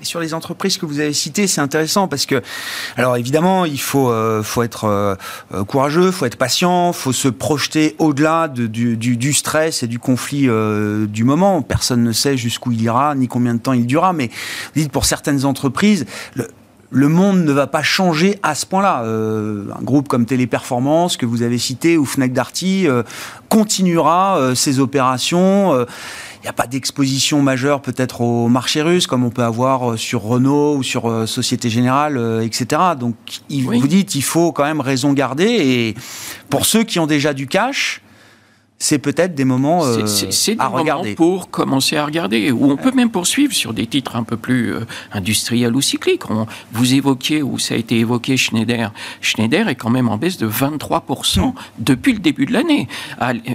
Et 0.00 0.04
sur 0.04 0.20
les 0.20 0.32
entreprises 0.32 0.78
que 0.78 0.86
vous 0.86 1.00
avez 1.00 1.12
citées, 1.12 1.46
c'est 1.46 1.60
intéressant 1.60 2.08
parce 2.08 2.24
que, 2.24 2.42
alors 2.96 3.18
évidemment, 3.18 3.66
il 3.66 3.80
faut, 3.80 4.08
euh, 4.08 4.42
faut 4.42 4.62
être 4.62 4.84
euh, 4.84 5.14
euh, 5.52 5.64
courageux, 5.64 6.10
faut 6.10 6.24
être 6.24 6.36
patient, 6.36 6.94
faut 6.94 7.12
se 7.12 7.28
projeter 7.28 7.96
au-delà 7.98 8.48
du, 8.48 9.32
stress 9.34 9.82
et 9.82 9.86
du 9.86 9.98
conflit 9.98 10.48
du 11.08 11.24
moment. 11.24 11.60
Personne 11.60 12.02
ne 12.02 12.12
sait 12.12 12.38
jusqu'où 12.38 12.72
il 12.72 12.80
ira, 12.80 13.14
ni 13.14 13.28
combien 13.28 13.54
de 13.54 13.60
temps 13.60 13.74
il 13.74 13.86
durera. 13.86 14.14
Mais 14.14 14.30
dites 14.74 14.90
pour 14.90 15.04
certaines 15.04 15.44
entreprises, 15.44 16.06
le, 16.34 16.48
le 16.90 17.08
monde 17.08 17.44
ne 17.44 17.52
va 17.52 17.66
pas 17.66 17.82
changer 17.82 18.38
à 18.42 18.54
ce 18.54 18.64
point-là. 18.66 19.04
un 19.04 19.82
groupe 19.82 20.08
comme 20.08 20.24
Téléperformance 20.24 21.16
que 21.16 21.26
vous 21.26 21.42
avez 21.42 21.58
cité 21.58 21.98
ou 21.98 22.06
Fnac 22.06 22.32
Darty 22.32 22.88
continuera 23.48 24.54
ses 24.54 24.80
opérations 24.80 25.86
il 26.40 26.44
n'y 26.44 26.48
a 26.48 26.54
pas 26.54 26.66
d'exposition 26.66 27.42
majeure 27.42 27.82
peut-être 27.82 28.22
au 28.22 28.48
marché 28.48 28.80
russe 28.80 29.06
comme 29.06 29.24
on 29.24 29.30
peut 29.30 29.42
avoir 29.42 29.92
euh, 29.92 29.96
sur 29.98 30.22
Renault 30.22 30.76
ou 30.76 30.82
sur 30.82 31.10
euh, 31.10 31.26
Société 31.26 31.68
Générale, 31.68 32.16
euh, 32.16 32.40
etc. 32.40 32.80
Donc 32.98 33.14
vous 33.50 33.86
dites 33.86 34.14
il 34.14 34.22
faut 34.22 34.50
quand 34.50 34.64
même 34.64 34.80
raison 34.80 35.12
garder 35.12 35.44
et 35.44 35.94
pour 36.48 36.64
ceux 36.64 36.82
qui 36.82 36.98
ont 36.98 37.06
déjà 37.06 37.34
du 37.34 37.46
cash, 37.46 38.00
c'est 38.82 38.98
peut-être 38.98 39.34
des 39.34 39.44
moments 39.44 39.84
euh, 39.84 40.06
c'est, 40.06 40.58
à 40.58 40.68
regarder. 40.68 41.14
pour 41.14 41.50
commencer 41.50 41.98
à 41.98 42.06
regarder. 42.06 42.50
Ou 42.50 42.70
on 42.72 42.76
peut 42.78 42.92
même 42.92 43.10
poursuivre 43.10 43.52
sur 43.52 43.74
des 43.74 43.86
titres 43.86 44.16
un 44.16 44.22
peu 44.22 44.38
plus 44.38 44.72
euh, 44.72 44.80
industriels 45.12 45.76
ou 45.76 45.82
cycliques. 45.82 46.22
vous 46.72 46.94
évoquiez, 46.94 47.42
ou 47.42 47.58
ça 47.58 47.74
a 47.74 47.76
été 47.76 47.98
évoqué, 47.98 48.38
Schneider. 48.38 48.90
Schneider 49.20 49.68
est 49.68 49.74
quand 49.74 49.90
même 49.90 50.08
en 50.08 50.16
baisse 50.16 50.38
de 50.38 50.48
23% 50.48 51.40
hmm. 51.40 51.52
depuis 51.78 52.14
le 52.14 52.20
début 52.20 52.46
de 52.46 52.54
l'année. 52.54 52.88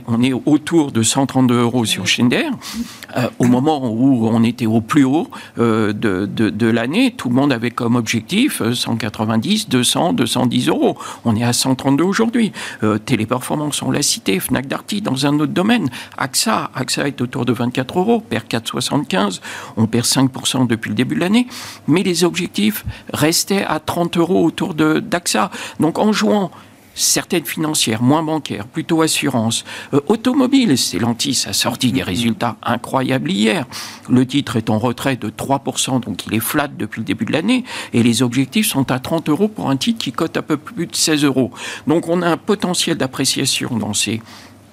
On 0.08 0.22
est 0.22 0.32
autour 0.32 0.92
de 0.92 1.02
132 1.02 1.60
euros 1.60 1.86
sur 1.86 2.06
Schneider. 2.06 2.52
Euh, 3.18 3.28
au 3.40 3.46
moment 3.46 3.92
où 3.92 4.28
on 4.28 4.44
était 4.44 4.68
au 4.68 4.80
plus 4.80 5.06
haut 5.06 5.32
de, 5.58 5.92
de, 5.92 6.28
de 6.28 6.68
l'année, 6.68 7.16
tout 7.18 7.30
le 7.30 7.36
monde 7.36 7.52
avait 7.52 7.72
comme 7.72 7.96
objectif 7.96 8.62
190, 8.62 9.70
200, 9.70 10.14
210 10.14 10.68
euros. 10.68 10.98
On 11.24 11.36
est 11.36 11.44
à 11.44 11.52
132 11.52 12.04
aujourd'hui. 12.04 12.52
Téléperformance, 13.06 13.82
on 13.82 13.90
l'a 13.90 14.04
cité, 14.04 14.40
Fnac 14.40 14.68
Darty, 14.68 15.02
dans 15.02 15.15
un 15.24 15.40
autre 15.40 15.54
domaine. 15.54 15.90
AXA, 16.18 16.72
AXA 16.74 17.08
est 17.08 17.22
autour 17.22 17.46
de 17.46 17.54
24 17.54 18.00
euros, 18.00 18.20
perd 18.20 18.46
4,75, 18.46 19.40
on 19.78 19.88
perd 19.88 20.06
5% 20.06 20.68
depuis 20.68 20.90
le 20.90 20.96
début 20.96 21.16
de 21.16 21.22
l'année, 21.22 21.48
mais 21.88 22.04
les 22.04 22.24
objectifs 22.24 22.86
restaient 23.14 23.64
à 23.64 23.80
30 23.80 24.18
euros 24.18 24.44
autour 24.44 24.74
d'AXA. 24.74 25.52
Donc 25.80 26.00
en 26.00 26.12
jouant 26.12 26.52
certaines 26.96 27.46
financières, 27.46 28.02
moins 28.02 28.24
bancaires, 28.24 28.66
plutôt 28.66 29.02
assurances, 29.02 29.66
euh, 29.94 30.00
automobiles, 30.08 30.78
Stellantis 30.78 31.44
a 31.48 31.54
sorti 31.54 31.92
des 31.92 32.02
résultats 32.02 32.56
incroyables 32.64 33.30
hier. 33.30 33.66
Le 34.10 34.26
titre 34.26 34.56
est 34.56 34.70
en 34.70 34.80
retrait 34.80 35.18
de 35.18 35.30
3%, 35.30 36.00
donc 36.00 36.26
il 36.26 36.34
est 36.34 36.40
flat 36.40 36.68
depuis 36.68 37.02
le 37.02 37.06
début 37.06 37.26
de 37.26 37.34
l'année, 37.34 37.66
et 37.94 38.02
les 38.02 38.24
objectifs 38.24 38.68
sont 38.68 38.92
à 38.92 39.00
30 39.00 39.30
euros 39.30 39.50
pour 39.50 39.70
un 39.70 39.78
titre 39.78 40.00
qui 40.00 40.14
cote 40.14 40.38
à 40.38 40.42
peu 40.42 40.58
plus 40.58 40.88
de 40.88 40.96
16 40.96 41.26
euros. 41.26 41.52
Donc 41.86 42.08
on 42.08 42.22
a 42.22 42.30
un 42.30 42.38
potentiel 42.38 42.98
d'appréciation 42.98 43.78
dans 43.78 43.94
ces 43.94 44.22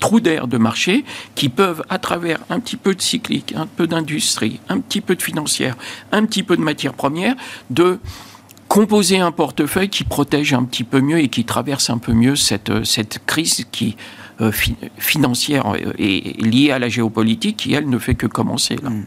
trous 0.03 0.21
d'air 0.21 0.49
de 0.49 0.59
marché 0.59 1.05
qui 1.37 1.49
peuvent, 1.49 1.85
à 1.89 1.99
travers 1.99 2.41
un 2.51 2.59
petit 2.59 2.77
peu 2.77 2.93
de 2.93 3.01
cyclique, 3.01 3.55
un 3.57 3.67
peu 3.67 3.87
d'industrie, 3.87 4.59
un 4.69 4.81
petit 4.81 5.01
peu 5.01 5.15
de 5.15 5.23
financière, 5.23 5.77
un 6.11 6.25
petit 6.27 6.43
peu 6.43 6.57
de 6.57 6.61
matières 6.61 6.95
premières, 6.95 7.37
de 7.71 8.01
composer 8.67 9.21
un 9.21 9.31
portefeuille 9.31 9.89
qui 9.89 10.03
protège 10.03 10.55
un 10.55 10.65
petit 10.65 10.83
peu 10.83 11.01
mieux 11.01 11.21
et 11.21 11.29
qui 11.29 11.45
traverse 11.45 11.89
un 11.89 11.99
peu 11.99 12.15
mieux 12.15 12.35
cette, 12.35 12.85
cette 12.85 13.21
crise 13.27 13.65
qui, 13.71 13.97
euh, 14.41 14.51
financière 14.99 15.75
et 15.99 16.35
liée 16.41 16.73
à 16.73 16.81
la 16.81 16.89
géopolitique 16.89 17.59
qui, 17.59 17.75
elle, 17.75 17.89
ne 17.89 17.99
fait 17.99 18.17
que 18.17 18.27
commencer. 18.27 18.77
Hmm. 18.83 19.03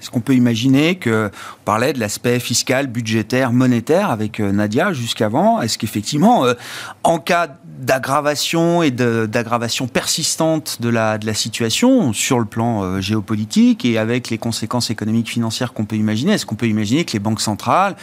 Est-ce 0.00 0.10
qu'on 0.10 0.20
peut 0.20 0.34
imaginer 0.34 0.94
que 0.94 1.30
on 1.32 1.64
parlait 1.64 1.92
de 1.92 1.98
l'aspect 1.98 2.38
fiscal, 2.38 2.86
budgétaire, 2.86 3.52
monétaire 3.52 4.10
avec 4.10 4.38
euh, 4.38 4.52
Nadia 4.52 4.92
jusqu'avant 4.92 5.60
Est-ce 5.60 5.78
qu'effectivement, 5.78 6.44
euh, 6.44 6.54
en 7.02 7.18
cas 7.18 7.48
d'aggravation 7.78 8.82
et 8.82 8.90
d'aggravation 8.90 9.88
persistante 9.88 10.78
de 10.80 10.88
la, 10.88 11.18
de 11.18 11.26
la 11.26 11.34
situation 11.34 12.12
sur 12.12 12.38
le 12.38 12.44
plan 12.44 12.82
euh, 12.82 13.00
géopolitique 13.00 13.84
et 13.84 13.98
avec 13.98 14.30
les 14.30 14.38
conséquences 14.38 14.90
économiques 14.90 15.28
financières 15.28 15.72
qu'on 15.72 15.84
peut 15.84 15.96
imaginer, 15.96 16.32
est-ce 16.32 16.46
qu'on 16.46 16.54
peut 16.54 16.66
imaginer 16.66 17.04
que 17.04 17.12
les 17.12 17.18
banques 17.18 17.40
centrales, 17.40 17.96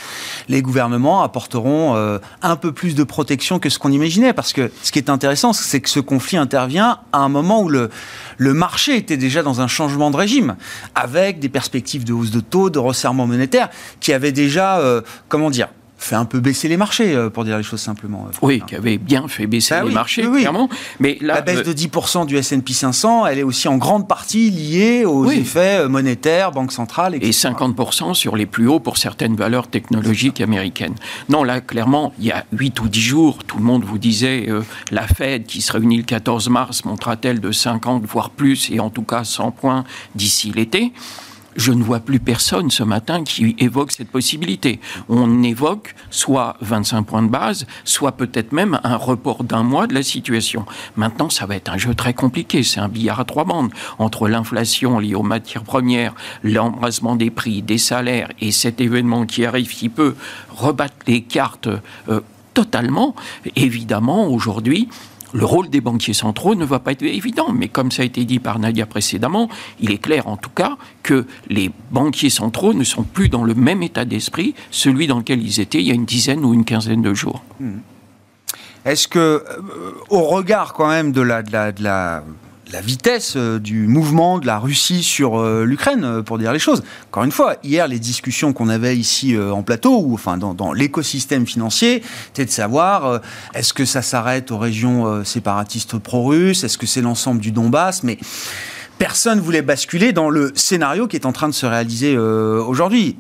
les 0.48 0.62
gouvernements 0.62 1.24
apporteront 1.24 1.96
un 2.42 2.56
peu 2.56 2.72
plus 2.72 2.96
de 2.96 3.04
protection 3.04 3.60
que 3.60 3.70
ce 3.70 3.80
qu'on 3.80 3.92
imaginait? 3.92 4.34
Parce 4.34 4.54
que 4.54 4.72
ce 4.82 4.92
qui 4.92 5.00
est 5.00 5.10
intéressant, 5.10 5.54
c'est 5.54 5.82
que 5.82 5.90
ce 5.90 6.00
conflit 6.00 6.38
intervient 6.38 7.00
à 7.12 7.20
un 7.20 7.30
moment 7.30 7.62
où 7.62 7.70
le, 7.70 7.90
le 8.38 8.54
marché 8.54 8.96
était 8.96 9.18
déjà 9.18 9.44
dans 9.44 9.62
un 9.62 9.68
changement 9.68 10.12
de 10.12 10.18
régime, 10.18 10.56
avec 10.94 11.40
des 11.40 11.50
perspectives 11.50 12.04
de 12.04 12.14
hausse 12.14 12.32
de 12.32 12.40
taux, 12.40 12.70
de 12.70 12.80
resserrement 12.80 13.28
monétaire, 13.28 13.70
qui 14.00 14.14
avaient 14.14 14.32
déjà, 14.32 14.80
euh, 14.80 15.02
comment 15.30 15.50
dire, 15.50 15.70
fait 16.06 16.16
un 16.16 16.26
peu 16.26 16.40
baisser 16.40 16.68
les 16.68 16.78
marchés, 16.78 17.16
euh, 17.16 17.30
pour 17.30 17.44
dire 17.44 17.58
les 17.58 17.64
choses 17.64 17.82
simplement. 17.82 18.28
Euh, 18.30 18.38
oui, 18.42 18.62
qui 18.66 18.76
avait 18.76 18.98
bien 18.98 19.28
fait 19.28 19.48
baisser 19.48 19.76
bah 19.76 19.84
les 19.84 19.94
marchés, 19.94 20.22
clairement. 20.22 20.70
Mais 21.00 21.18
la 21.22 21.42
baisse 21.42 21.64
de 21.64 21.74
10% 21.74 22.26
du 22.26 22.38
S&P 22.38 22.74
500, 22.74 23.26
elle 23.26 23.40
est 23.40 23.44
aussi 23.44 23.68
en 23.68 23.78
grande 23.78 24.08
partie 24.08 24.50
liée 24.50 25.06
aux 25.06 25.30
effets 25.30 25.88
monétaires, 25.88 26.52
banque 26.52 26.72
centrale, 26.72 27.16
etc. 27.16 27.28
Et 27.28 27.54
50% 27.54 28.14
sur 28.14 28.36
les 28.36 28.46
plus 28.46 28.68
hauts 28.68 28.80
pour 28.80 28.98
certaines 28.98 29.36
valeurs 29.36 29.68
technologiques 29.68 30.42
américaines. 30.42 30.96
Non, 31.30 31.44
là, 31.44 31.62
clairement, 31.62 32.14
il 32.20 32.26
y 32.26 32.32
a 32.32 32.46
8 32.54 32.80
ou 32.82 32.90
10 32.90 33.02
jours, 33.02 33.44
tout 33.44 33.58
le 33.58 33.64
monde 33.64 33.84
vous 33.84 33.98
disait, 33.98 34.48
la 34.92 35.08
Fed, 35.08 35.46
qui 35.46 35.62
se 35.62 35.72
réunit 35.72 35.98
le 35.98 36.04
14 36.04 36.50
mars, 36.50 36.86
montrera-t-elle 36.86 37.40
de 37.40 37.52
50, 37.52 38.06
voire 38.06 38.30
plus, 38.30 38.70
et 38.72 38.80
en 38.80 38.90
tout 38.90 39.04
cas 39.04 39.24
100 39.24 39.52
points 39.52 39.84
d'ici 40.16 40.52
l'été 40.56 40.94
je 41.56 41.72
ne 41.72 41.84
vois 41.84 42.00
plus 42.00 42.20
personne 42.20 42.70
ce 42.70 42.84
matin 42.84 43.24
qui 43.24 43.56
évoque 43.60 43.92
cette 43.92 44.10
possibilité. 44.10 44.80
On 45.10 45.44
évoque 45.44 45.96
soit 46.10 46.58
25 46.62 47.04
points 47.04 47.24
de 47.24 47.30
base, 47.30 47.66
soit 47.84 48.14
peut-être 48.14 48.52
même 48.52 48.80
un 48.84 48.96
report 48.96 49.44
d'un 49.44 49.64
mois 49.64 49.88
de 49.88 49.94
la 49.94 50.04
situation. 50.04 50.66
Maintenant, 50.96 51.30
ça 51.30 51.46
va 51.46 51.56
être 51.56 51.70
un 51.70 51.78
jeu 51.78 51.96
très 51.96 52.14
compliqué. 52.14 52.64
C'est 52.64 52.80
un 52.80 52.90
billard 52.90 53.20
à 53.20 53.26
trois 53.26 53.46
bandes 53.46 53.72
entre 54.00 54.28
l'inflation 54.28 55.00
liée 55.00 55.16
aux 55.16 55.24
matières 55.24 55.64
premières, 55.64 56.14
l'embrasement 56.44 57.16
des 57.16 57.30
prix, 57.30 57.62
des 57.62 57.78
salaires 57.78 58.30
et 58.42 58.52
cet 58.52 58.82
événement 58.82 59.26
qui 59.26 59.46
arrive 59.46 59.74
qui 59.74 59.90
peut 59.90 60.16
rebattre 60.50 60.96
les 61.08 61.22
cartes 61.22 61.70
euh, 62.10 62.22
totalement. 62.54 63.16
Évidemment, 63.56 64.28
aujourd'hui, 64.28 64.90
le 65.36 65.46
rôle 65.46 65.70
des 65.70 65.82
banquiers 65.82 66.14
centraux 66.14 66.56
ne 66.56 66.64
va 66.64 66.80
pas 66.80 66.94
être 66.94 67.04
évident, 67.04 67.52
mais 67.52 67.68
comme 67.68 67.92
ça 67.92 68.04
a 68.04 68.06
été 68.06 68.24
dit 68.24 68.40
par 68.40 68.58
Nadia 68.58 68.86
précédemment, 68.86 69.50
il 69.82 69.92
est 69.92 69.98
clair 69.98 70.28
en 70.28 70.38
tout 70.38 70.50
cas 70.50 70.78
que 71.04 71.26
les 71.50 71.72
banquiers 71.92 72.30
centraux 72.30 72.74
ne 72.74 72.86
sont 72.86 73.04
plus 73.04 73.28
dans 73.28 73.44
le 73.44 73.54
même 73.54 73.84
état 73.84 74.06
d'esprit, 74.06 74.56
celui 74.72 75.08
dans 75.08 75.18
lequel 75.18 75.44
ils 75.44 75.60
étaient 75.60 75.80
il 75.80 75.88
y 75.88 75.92
a 75.92 75.94
une 75.94 76.06
dizaine 76.06 76.46
ou 76.46 76.54
une 76.54 76.64
quinzaine 76.64 77.02
de 77.02 77.14
jours. 77.14 77.44
Hmm. 77.60 77.80
Est-ce 78.86 79.08
que, 79.08 79.20
euh, 79.20 79.44
au 80.10 80.22
regard 80.22 80.74
quand 80.74 80.88
même 80.88 81.12
de 81.12 81.22
la, 81.22 81.42
de 81.44 81.52
la 81.52 81.72
la 81.80 82.24
vitesse 82.82 83.34
euh, 83.36 83.60
du 83.60 83.88
mouvement 83.88 84.40
de 84.40 84.46
la 84.46 84.60
Russie 84.60 85.04
sur 85.04 85.40
euh, 85.40 85.64
l'Ukraine, 85.66 86.04
euh, 86.04 86.22
pour 86.22 86.38
dire 86.38 86.52
les 86.52 86.60
choses. 86.60 86.84
Encore 87.08 87.24
une 87.24 87.32
fois, 87.32 87.56
hier, 87.64 87.88
les 87.88 88.00
discussions 88.00 88.54
qu'on 88.54 88.70
avait 88.70 88.98
ici 88.98 89.38
en 89.38 89.64
plateau, 89.64 90.00
ou 90.00 90.14
enfin 90.14 90.38
dans, 90.38 90.74
l'écosystème 90.74 91.46
financier, 91.46 92.04
c'était 92.28 92.46
de 92.46 92.52
savoir 92.52 93.22
est-ce 93.54 93.74
que 93.74 93.86
ça 93.86 94.02
s'arrête 94.02 94.52
aux 94.52 94.58
régions 94.58 95.24
séparatistes 95.24 95.98
pro-russes, 95.98 96.64
est-ce 96.64 96.78
que 96.78 96.86
c'est 96.86 97.02
l'ensemble 97.02 97.42
du 97.42 97.52
Donbass, 97.52 98.04
mais 98.04 98.18
personne 98.98 99.40
voulait 99.40 99.62
basculer 99.62 100.14
dans 100.14 100.30
le 100.30 100.52
scénario 100.56 101.08
qui 101.08 101.16
est 101.16 101.26
en 101.26 101.32
train 101.32 101.50
de 101.50 101.54
se 101.54 101.66
réaliser 101.66 102.18
aujourd'hui 102.18 103.18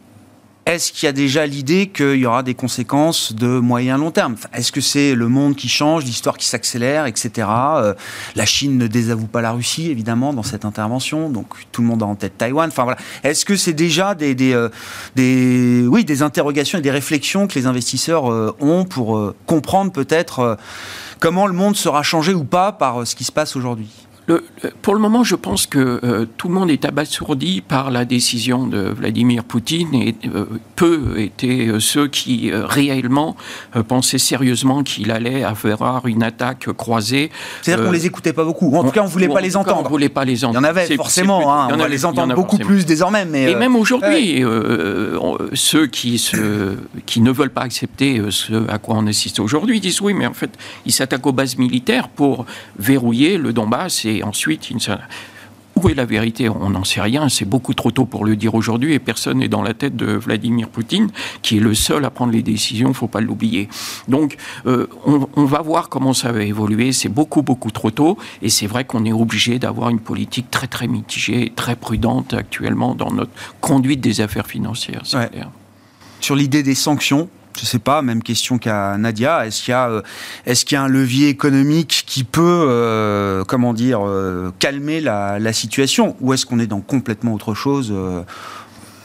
est-ce 0.66 0.92
qu'il 0.92 1.06
y 1.06 1.10
a 1.10 1.12
déjà 1.12 1.46
l'idée 1.46 1.88
qu'il 1.88 2.16
y 2.16 2.26
aura 2.26 2.42
des 2.42 2.56
conséquences 2.56 3.34
de 3.34 3.60
moyen 3.60 4.00
long 4.00 4.10
terme? 4.10 4.36
Est-ce 4.52 4.72
que 4.72 4.82
c'est 4.82 5.14
le 5.14 5.28
monde 5.28 5.56
qui 5.56 5.70
change, 5.70 6.06
l'histoire 6.06 6.38
qui 6.38 6.48
s'accélère, 6.48 7.06
etc. 7.06 7.48
Euh, 7.48 7.94
la 8.36 8.46
Chine 8.48 8.80
ne 8.80 8.88
désavoue 8.88 9.28
pas 9.28 9.42
la 9.42 9.52
Russie, 9.52 9.92
évidemment, 9.92 10.34
dans 10.34 10.42
cette 10.42 10.66
intervention, 10.66 11.30
donc 11.30 11.48
tout 11.72 11.84
le 11.84 11.88
monde 11.88 12.02
a 12.02 12.08
en 12.08 12.16
tête 12.16 12.40
Taïwan. 12.40 12.68
Enfin 12.68 12.84
voilà. 12.84 12.98
Est-ce 13.24 13.46
que 13.46 13.56
c'est 13.56 13.74
déjà 13.74 14.16
des, 14.16 14.34
des, 14.34 14.54
euh, 14.54 14.70
des, 15.16 15.86
oui, 15.88 16.04
des 16.04 16.24
interrogations 16.24 16.80
et 16.80 16.82
des 16.82 16.92
réflexions 16.92 17.46
que 17.46 17.54
les 17.54 17.68
investisseurs 17.68 18.32
euh, 18.32 18.56
ont 18.60 18.86
pour 18.86 19.34
comprendre 19.46 19.92
peut-être 19.92 20.58
comment 21.20 21.46
le 21.46 21.54
monde 21.54 21.76
sera 21.76 22.02
changé 22.02 22.34
ou 22.34 22.44
pas 22.44 22.72
par 22.72 23.06
ce 23.06 23.16
qui 23.16 23.24
se 23.24 23.32
passe 23.32 23.56
aujourd'hui? 23.56 24.05
Pour 24.82 24.96
le 24.96 25.00
moment, 25.00 25.24
je 25.24 25.36
pense 25.36 25.68
que 25.68 26.00
euh, 26.04 26.26
tout 26.38 26.48
le 26.48 26.56
monde 26.56 26.72
est 26.72 26.84
abasourdi 26.84 27.62
par 27.62 27.92
la 27.92 28.06
décision 28.06 28.66
de 28.66 28.80
Vladimir 28.80 29.44
Poutine 29.44 29.94
et 29.94 30.16
euh, 30.34 30.46
peu 30.76 31.20
étaient 31.20 31.68
euh, 31.68 31.80
ceux 31.80 32.08
qui 32.08 32.52
réellement 32.52 33.36
pensaient 33.88 34.18
sérieusement 34.18 34.82
qu'il 34.84 35.12
allait 35.12 35.44
avoir 35.44 36.08
une 36.08 36.24
attaque 36.24 36.72
croisée. 36.74 37.30
C'est-à-dire 37.62 37.86
qu'on 37.86 37.92
les 37.92 38.08
écoutait 38.08 38.34
pas 38.34 38.44
beaucoup. 38.44 38.76
En 38.76 38.84
tout 38.84 38.92
cas, 38.92 39.04
on 39.04 39.08
voulait 39.08 39.28
pas 39.28 39.42
les 39.42 39.56
entendre. 39.56 39.84
On 39.86 39.90
voulait 39.90 40.10
pas 40.10 40.26
les 40.26 40.44
entendre. 40.44 40.60
Il 40.60 40.64
y 40.64 40.66
en 40.66 40.70
avait 40.70 40.96
forcément. 40.96 41.54
Hein, 41.54 41.70
on 41.72 41.78
va 41.78 41.88
les 41.88 42.06
entendre 42.06 42.34
beaucoup 42.34 42.58
plus 42.58 42.86
désormais. 42.86 43.26
Mais 43.26 43.52
et 43.52 43.56
même 43.56 43.76
aujourd'hui, 43.76 44.44
ceux 45.54 45.88
qui, 45.88 46.18
se, 46.18 46.76
qui 47.06 47.22
ne 47.22 47.32
veulent 47.32 47.50
pas 47.52 47.62
accepter 47.62 48.22
ce 48.30 48.56
à 48.70 48.80
quoi 48.80 48.96
on 48.98 49.06
assiste 49.08 49.40
aujourd'hui 49.40 49.80
disent 49.80 50.02
oui, 50.02 50.14
mais 50.14 50.26
en 50.26 50.34
fait, 50.34 50.52
ils 50.86 50.92
s'attaquent 50.92 51.28
aux 51.28 51.32
bases 51.32 51.58
militaires 51.58 52.10
pour 52.10 52.46
verrouiller 52.80 53.38
le 53.38 53.54
Donbass 53.54 54.06
et 54.06 54.15
et 54.16 54.24
ensuite, 54.24 54.72
où 55.76 55.90
est 55.90 55.94
la 55.94 56.06
vérité? 56.06 56.50
On 56.50 56.70
n'en 56.70 56.84
sait 56.84 57.02
rien, 57.02 57.28
c'est 57.28 57.46
beaucoup 57.46 57.74
trop 57.74 57.92
tôt 57.92 58.06
pour 58.06 58.26
le 58.26 58.36
dire 58.36 58.56
aujourd'hui 58.56 58.94
et 58.94 59.00
personne 59.00 59.40
n'est 59.40 59.48
dans 59.48 59.62
la 59.62 59.74
tête 59.74 59.96
de 59.96 60.06
Vladimir 60.06 60.70
Poutine, 60.70 61.10
qui 61.42 61.58
est 61.58 61.60
le 61.60 61.74
seul 61.74 62.06
à 62.06 62.10
prendre 62.10 62.32
les 62.32 62.42
décisions, 62.42 62.88
il 62.88 62.92
ne 62.92 62.96
faut 62.96 63.08
pas 63.08 63.22
l'oublier. 63.22 63.68
Donc 64.08 64.38
euh, 64.66 64.88
on, 65.06 65.46
va 65.46 65.62
voir 65.62 65.90
comment 65.90 66.14
ça 66.14 66.32
va 66.32 66.44
évoluer, 66.44 66.92
c'est 66.92 67.10
beaucoup 67.10 67.42
beaucoup 67.42 67.72
trop 67.72 67.92
tôt 67.92 68.18
et 68.42 68.50
c'est 68.50 68.68
vrai 68.68 68.86
qu'on 68.86 69.04
est 69.06 69.12
obligé 69.12 69.60
d'avoir 69.60 69.90
une 69.90 70.00
politique 70.00 70.50
très 70.50 70.68
très 70.68 70.88
mitigée, 70.88 71.52
très 71.56 71.76
prudente 71.76 72.34
actuellement 72.34 72.96
dans 72.96 73.12
notre 73.12 73.32
conduite 73.60 74.00
des 74.00 74.22
affaires 74.22 74.48
financières. 74.48 75.04
Sur 76.22 76.36
l'idée 76.36 76.64
des 76.64 76.76
sanctions, 76.76 77.30
je 77.56 77.62
ne 77.62 77.66
sais 77.66 77.80
pas, 77.80 78.02
même 78.02 78.22
question 78.22 78.58
qu'à 78.58 78.98
Nadia. 78.98 79.46
Est-ce 79.46 79.64
qu'il 79.64 79.72
y 79.72 79.76
a, 79.76 79.90
euh, 79.90 80.02
un 80.74 80.88
levier 80.88 81.30
économique 81.30 82.04
qui 82.06 82.24
peut, 82.24 82.66
euh, 82.68 83.44
comment 83.46 83.74
dire, 83.74 84.06
euh, 84.06 84.52
calmer 84.60 85.02
la, 85.02 85.54
situation, 85.54 86.16
ou 86.20 86.34
est-ce 86.34 86.46
qu'on 86.46 86.60
est 86.60 86.68
dans 86.68 86.82
complètement 86.82 87.34
autre 87.34 87.54
chose 87.54 87.94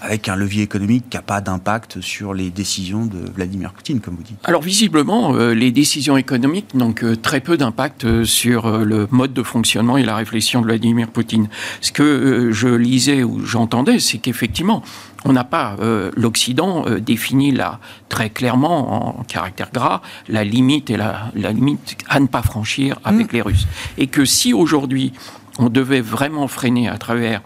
avec 0.00 0.28
un 0.28 0.36
levier 0.36 0.62
économique 0.62 1.04
qui 1.10 1.16
n'a 1.16 1.22
pas 1.22 1.40
d'impact 1.40 2.00
sur 2.00 2.34
les 2.34 2.50
décisions 2.50 3.06
de 3.06 3.18
Vladimir 3.34 3.72
Poutine, 3.72 4.00
comme 4.00 4.16
vous 4.16 4.22
dites 4.22 4.38
Alors 4.44 4.62
visiblement, 4.62 5.34
euh, 5.34 5.54
les 5.54 5.70
décisions 5.70 6.16
économiques 6.16 6.74
n'ont 6.74 6.92
que 6.92 7.14
très 7.14 7.40
peu 7.40 7.56
d'impact 7.56 8.04
euh, 8.04 8.24
sur 8.24 8.66
euh, 8.66 8.84
le 8.84 9.06
mode 9.10 9.32
de 9.32 9.42
fonctionnement 9.42 9.96
et 9.96 10.02
la 10.02 10.16
réflexion 10.16 10.60
de 10.60 10.66
Vladimir 10.66 11.08
Poutine. 11.08 11.48
Ce 11.80 11.92
que 11.92 12.50
je 12.52 12.68
lisais 12.68 13.22
ou 13.22 13.44
j'entendais, 13.44 13.98
c'est 13.98 14.18
qu'effectivement, 14.18 14.82
on 15.24 15.32
n'a 15.34 15.44
pas, 15.44 15.76
l'Occident 16.16 16.86
défini 16.98 17.52
là 17.52 17.78
très 18.08 18.30
clairement 18.30 19.18
en 19.18 19.22
caractère 19.24 19.70
gras 19.70 20.00
la 20.28 20.44
limite 20.44 20.88
et 20.88 20.96
la, 20.96 21.30
la 21.34 21.52
limite 21.52 21.98
à 22.08 22.20
ne 22.20 22.26
pas 22.26 22.40
franchir 22.40 22.98
avec 23.04 23.30
mmh. 23.32 23.36
les 23.36 23.42
Russes. 23.42 23.66
Et 23.98 24.06
que 24.06 24.24
si 24.24 24.54
aujourd'hui 24.54 25.12
on 25.58 25.68
devait 25.68 26.00
vraiment 26.00 26.48
freiner 26.48 26.88
à 26.88 26.96
travers 26.96 27.42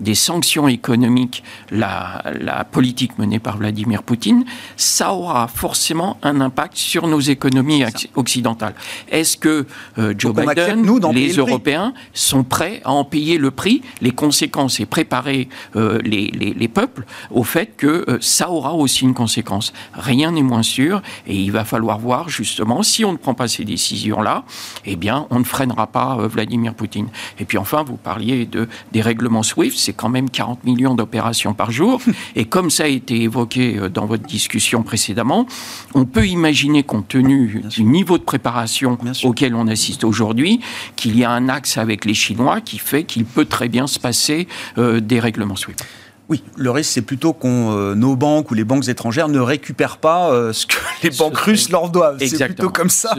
des 0.00 0.14
sanctions 0.14 0.68
économiques, 0.68 1.42
la, 1.70 2.22
la, 2.40 2.64
politique 2.64 3.18
menée 3.18 3.38
par 3.38 3.56
Vladimir 3.56 4.02
Poutine, 4.02 4.44
ça 4.76 5.12
aura 5.12 5.48
forcément 5.48 6.18
un 6.22 6.40
impact 6.40 6.76
sur 6.76 7.06
nos 7.06 7.20
économies 7.20 7.84
occidentales. 8.14 8.74
Est-ce 9.10 9.36
que 9.36 9.66
euh, 9.98 10.14
Joe 10.16 10.34
Biden, 10.34 10.86
les 11.12 11.32
Européens, 11.32 11.94
sont 12.12 12.44
prêts 12.44 12.80
à 12.84 12.92
en 12.92 13.04
payer 13.04 13.38
le 13.38 13.50
prix, 13.50 13.82
les 14.00 14.10
conséquences 14.10 14.80
et 14.80 14.86
préparer 14.86 15.48
euh, 15.76 15.98
les, 16.04 16.28
les, 16.28 16.52
les, 16.52 16.68
peuples 16.68 17.04
au 17.30 17.44
fait 17.44 17.70
que 17.76 18.04
euh, 18.08 18.18
ça 18.20 18.50
aura 18.50 18.74
aussi 18.74 19.04
une 19.04 19.14
conséquence 19.14 19.72
Rien 19.94 20.32
n'est 20.32 20.42
moins 20.42 20.62
sûr 20.62 21.02
et 21.26 21.36
il 21.36 21.52
va 21.52 21.64
falloir 21.64 21.98
voir 21.98 22.28
justement 22.28 22.82
si 22.82 23.04
on 23.04 23.12
ne 23.12 23.16
prend 23.16 23.34
pas 23.34 23.48
ces 23.48 23.64
décisions-là, 23.64 24.44
eh 24.84 24.96
bien 24.96 25.26
on 25.30 25.38
ne 25.38 25.44
freinera 25.44 25.86
pas 25.86 26.16
Vladimir 26.26 26.74
Poutine. 26.74 27.08
Et 27.38 27.44
puis 27.44 27.58
enfin, 27.58 27.82
vous 27.84 27.96
parliez 27.96 28.46
de, 28.46 28.68
des 28.92 29.00
règlements 29.00 29.42
SWIFT 29.42 29.85
c'est 29.86 29.92
quand 29.92 30.08
même 30.08 30.28
40 30.28 30.64
millions 30.64 30.94
d'opérations 30.94 31.54
par 31.54 31.70
jour. 31.70 32.00
Et 32.36 32.44
comme 32.44 32.70
ça 32.70 32.84
a 32.84 32.88
été 32.88 33.22
évoqué 33.22 33.78
euh, 33.78 33.88
dans 33.88 34.06
votre 34.06 34.24
discussion 34.24 34.82
précédemment, 34.82 35.46
on 35.94 36.04
peut 36.04 36.26
imaginer, 36.26 36.82
compte 36.82 37.08
tenu 37.08 37.62
du 37.70 37.84
niveau 37.84 38.18
de 38.18 38.24
préparation 38.24 38.98
auquel 39.22 39.54
on 39.54 39.68
assiste 39.68 40.02
aujourd'hui, 40.02 40.60
qu'il 40.96 41.16
y 41.16 41.24
a 41.24 41.30
un 41.30 41.48
axe 41.48 41.78
avec 41.78 42.04
les 42.04 42.14
Chinois 42.14 42.60
qui 42.60 42.78
fait 42.78 43.04
qu'il 43.04 43.24
peut 43.24 43.44
très 43.44 43.68
bien 43.68 43.86
se 43.86 44.00
passer 44.00 44.48
euh, 44.78 45.00
des 45.00 45.20
règlements 45.20 45.56
SWIFT. 45.56 45.84
Oui, 46.28 46.42
le 46.56 46.70
risque, 46.70 46.90
c'est 46.92 47.02
plutôt 47.02 47.32
qu'on 47.32 47.76
euh, 47.76 47.94
nos 47.94 48.16
banques 48.16 48.50
ou 48.50 48.54
les 48.54 48.64
banques 48.64 48.88
étrangères 48.88 49.28
ne 49.28 49.38
récupèrent 49.38 49.98
pas 49.98 50.30
ce 50.52 50.66
que 50.66 50.76
les 51.02 51.10
banques 51.10 51.38
russes 51.38 51.70
leur 51.70 51.90
doivent. 51.90 52.18
C'est 52.18 52.44
plutôt 52.46 52.70
comme 52.70 52.90
ça. 52.90 53.14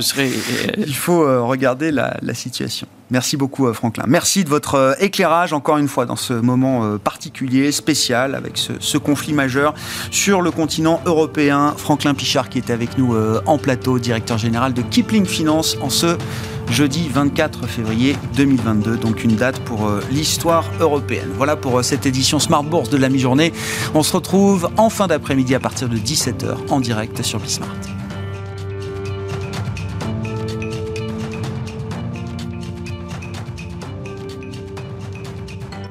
Il 0.77 0.95
faut 0.95 1.47
regarder 1.47 1.91
la, 1.91 2.17
la 2.21 2.33
situation. 2.33 2.87
Merci 3.09 3.37
beaucoup 3.37 3.67
euh, 3.67 3.73
Franklin. 3.73 4.03
Merci 4.07 4.43
de 4.43 4.49
votre 4.49 4.75
euh, 4.75 4.93
éclairage 4.99 5.53
encore 5.53 5.77
une 5.77 5.87
fois 5.87 6.05
dans 6.05 6.17
ce 6.17 6.33
moment 6.33 6.83
euh, 6.83 6.97
particulier, 6.97 7.71
spécial, 7.71 8.35
avec 8.35 8.57
ce, 8.57 8.97
conflit 8.97 9.31
majeur 9.31 9.73
sur 10.11 10.41
le 10.41 10.51
continent 10.51 10.99
européen. 11.05 11.73
Franklin 11.77 12.13
Pichard 12.13 12.49
qui 12.49 12.57
était 12.57 12.73
avec 12.73 12.97
nous 12.97 13.15
en 13.45 13.57
plateau, 13.59 13.99
directeur 13.99 14.39
général 14.39 14.73
de 14.73 14.81
Kipling 14.81 15.25
Finance 15.25 15.77
en 15.81 15.89
ce 15.89 16.17
jeudi 16.69 17.09
24 17.09 17.67
février 17.67 18.15
2022, 18.35 18.97
donc 18.97 19.23
une 19.23 19.35
date 19.35 19.59
pour 19.59 19.89
l'histoire 20.11 20.65
européenne. 20.79 21.29
Voilà 21.35 21.55
pour 21.55 21.83
cette 21.83 22.05
édition 22.05 22.39
Smart 22.39 22.63
Bourse 22.63 22.89
de 22.89 22.97
la 22.97 23.09
mi-journée. 23.09 23.53
On 23.93 24.03
se 24.03 24.13
retrouve 24.13 24.69
en 24.77 24.89
fin 24.89 25.07
d'après-midi 25.07 25.55
à 25.55 25.59
partir 25.59 25.89
de 25.89 25.97
17h 25.97 26.69
en 26.69 26.79
direct 26.79 27.21
sur 27.23 27.39
Bismart. 27.39 27.96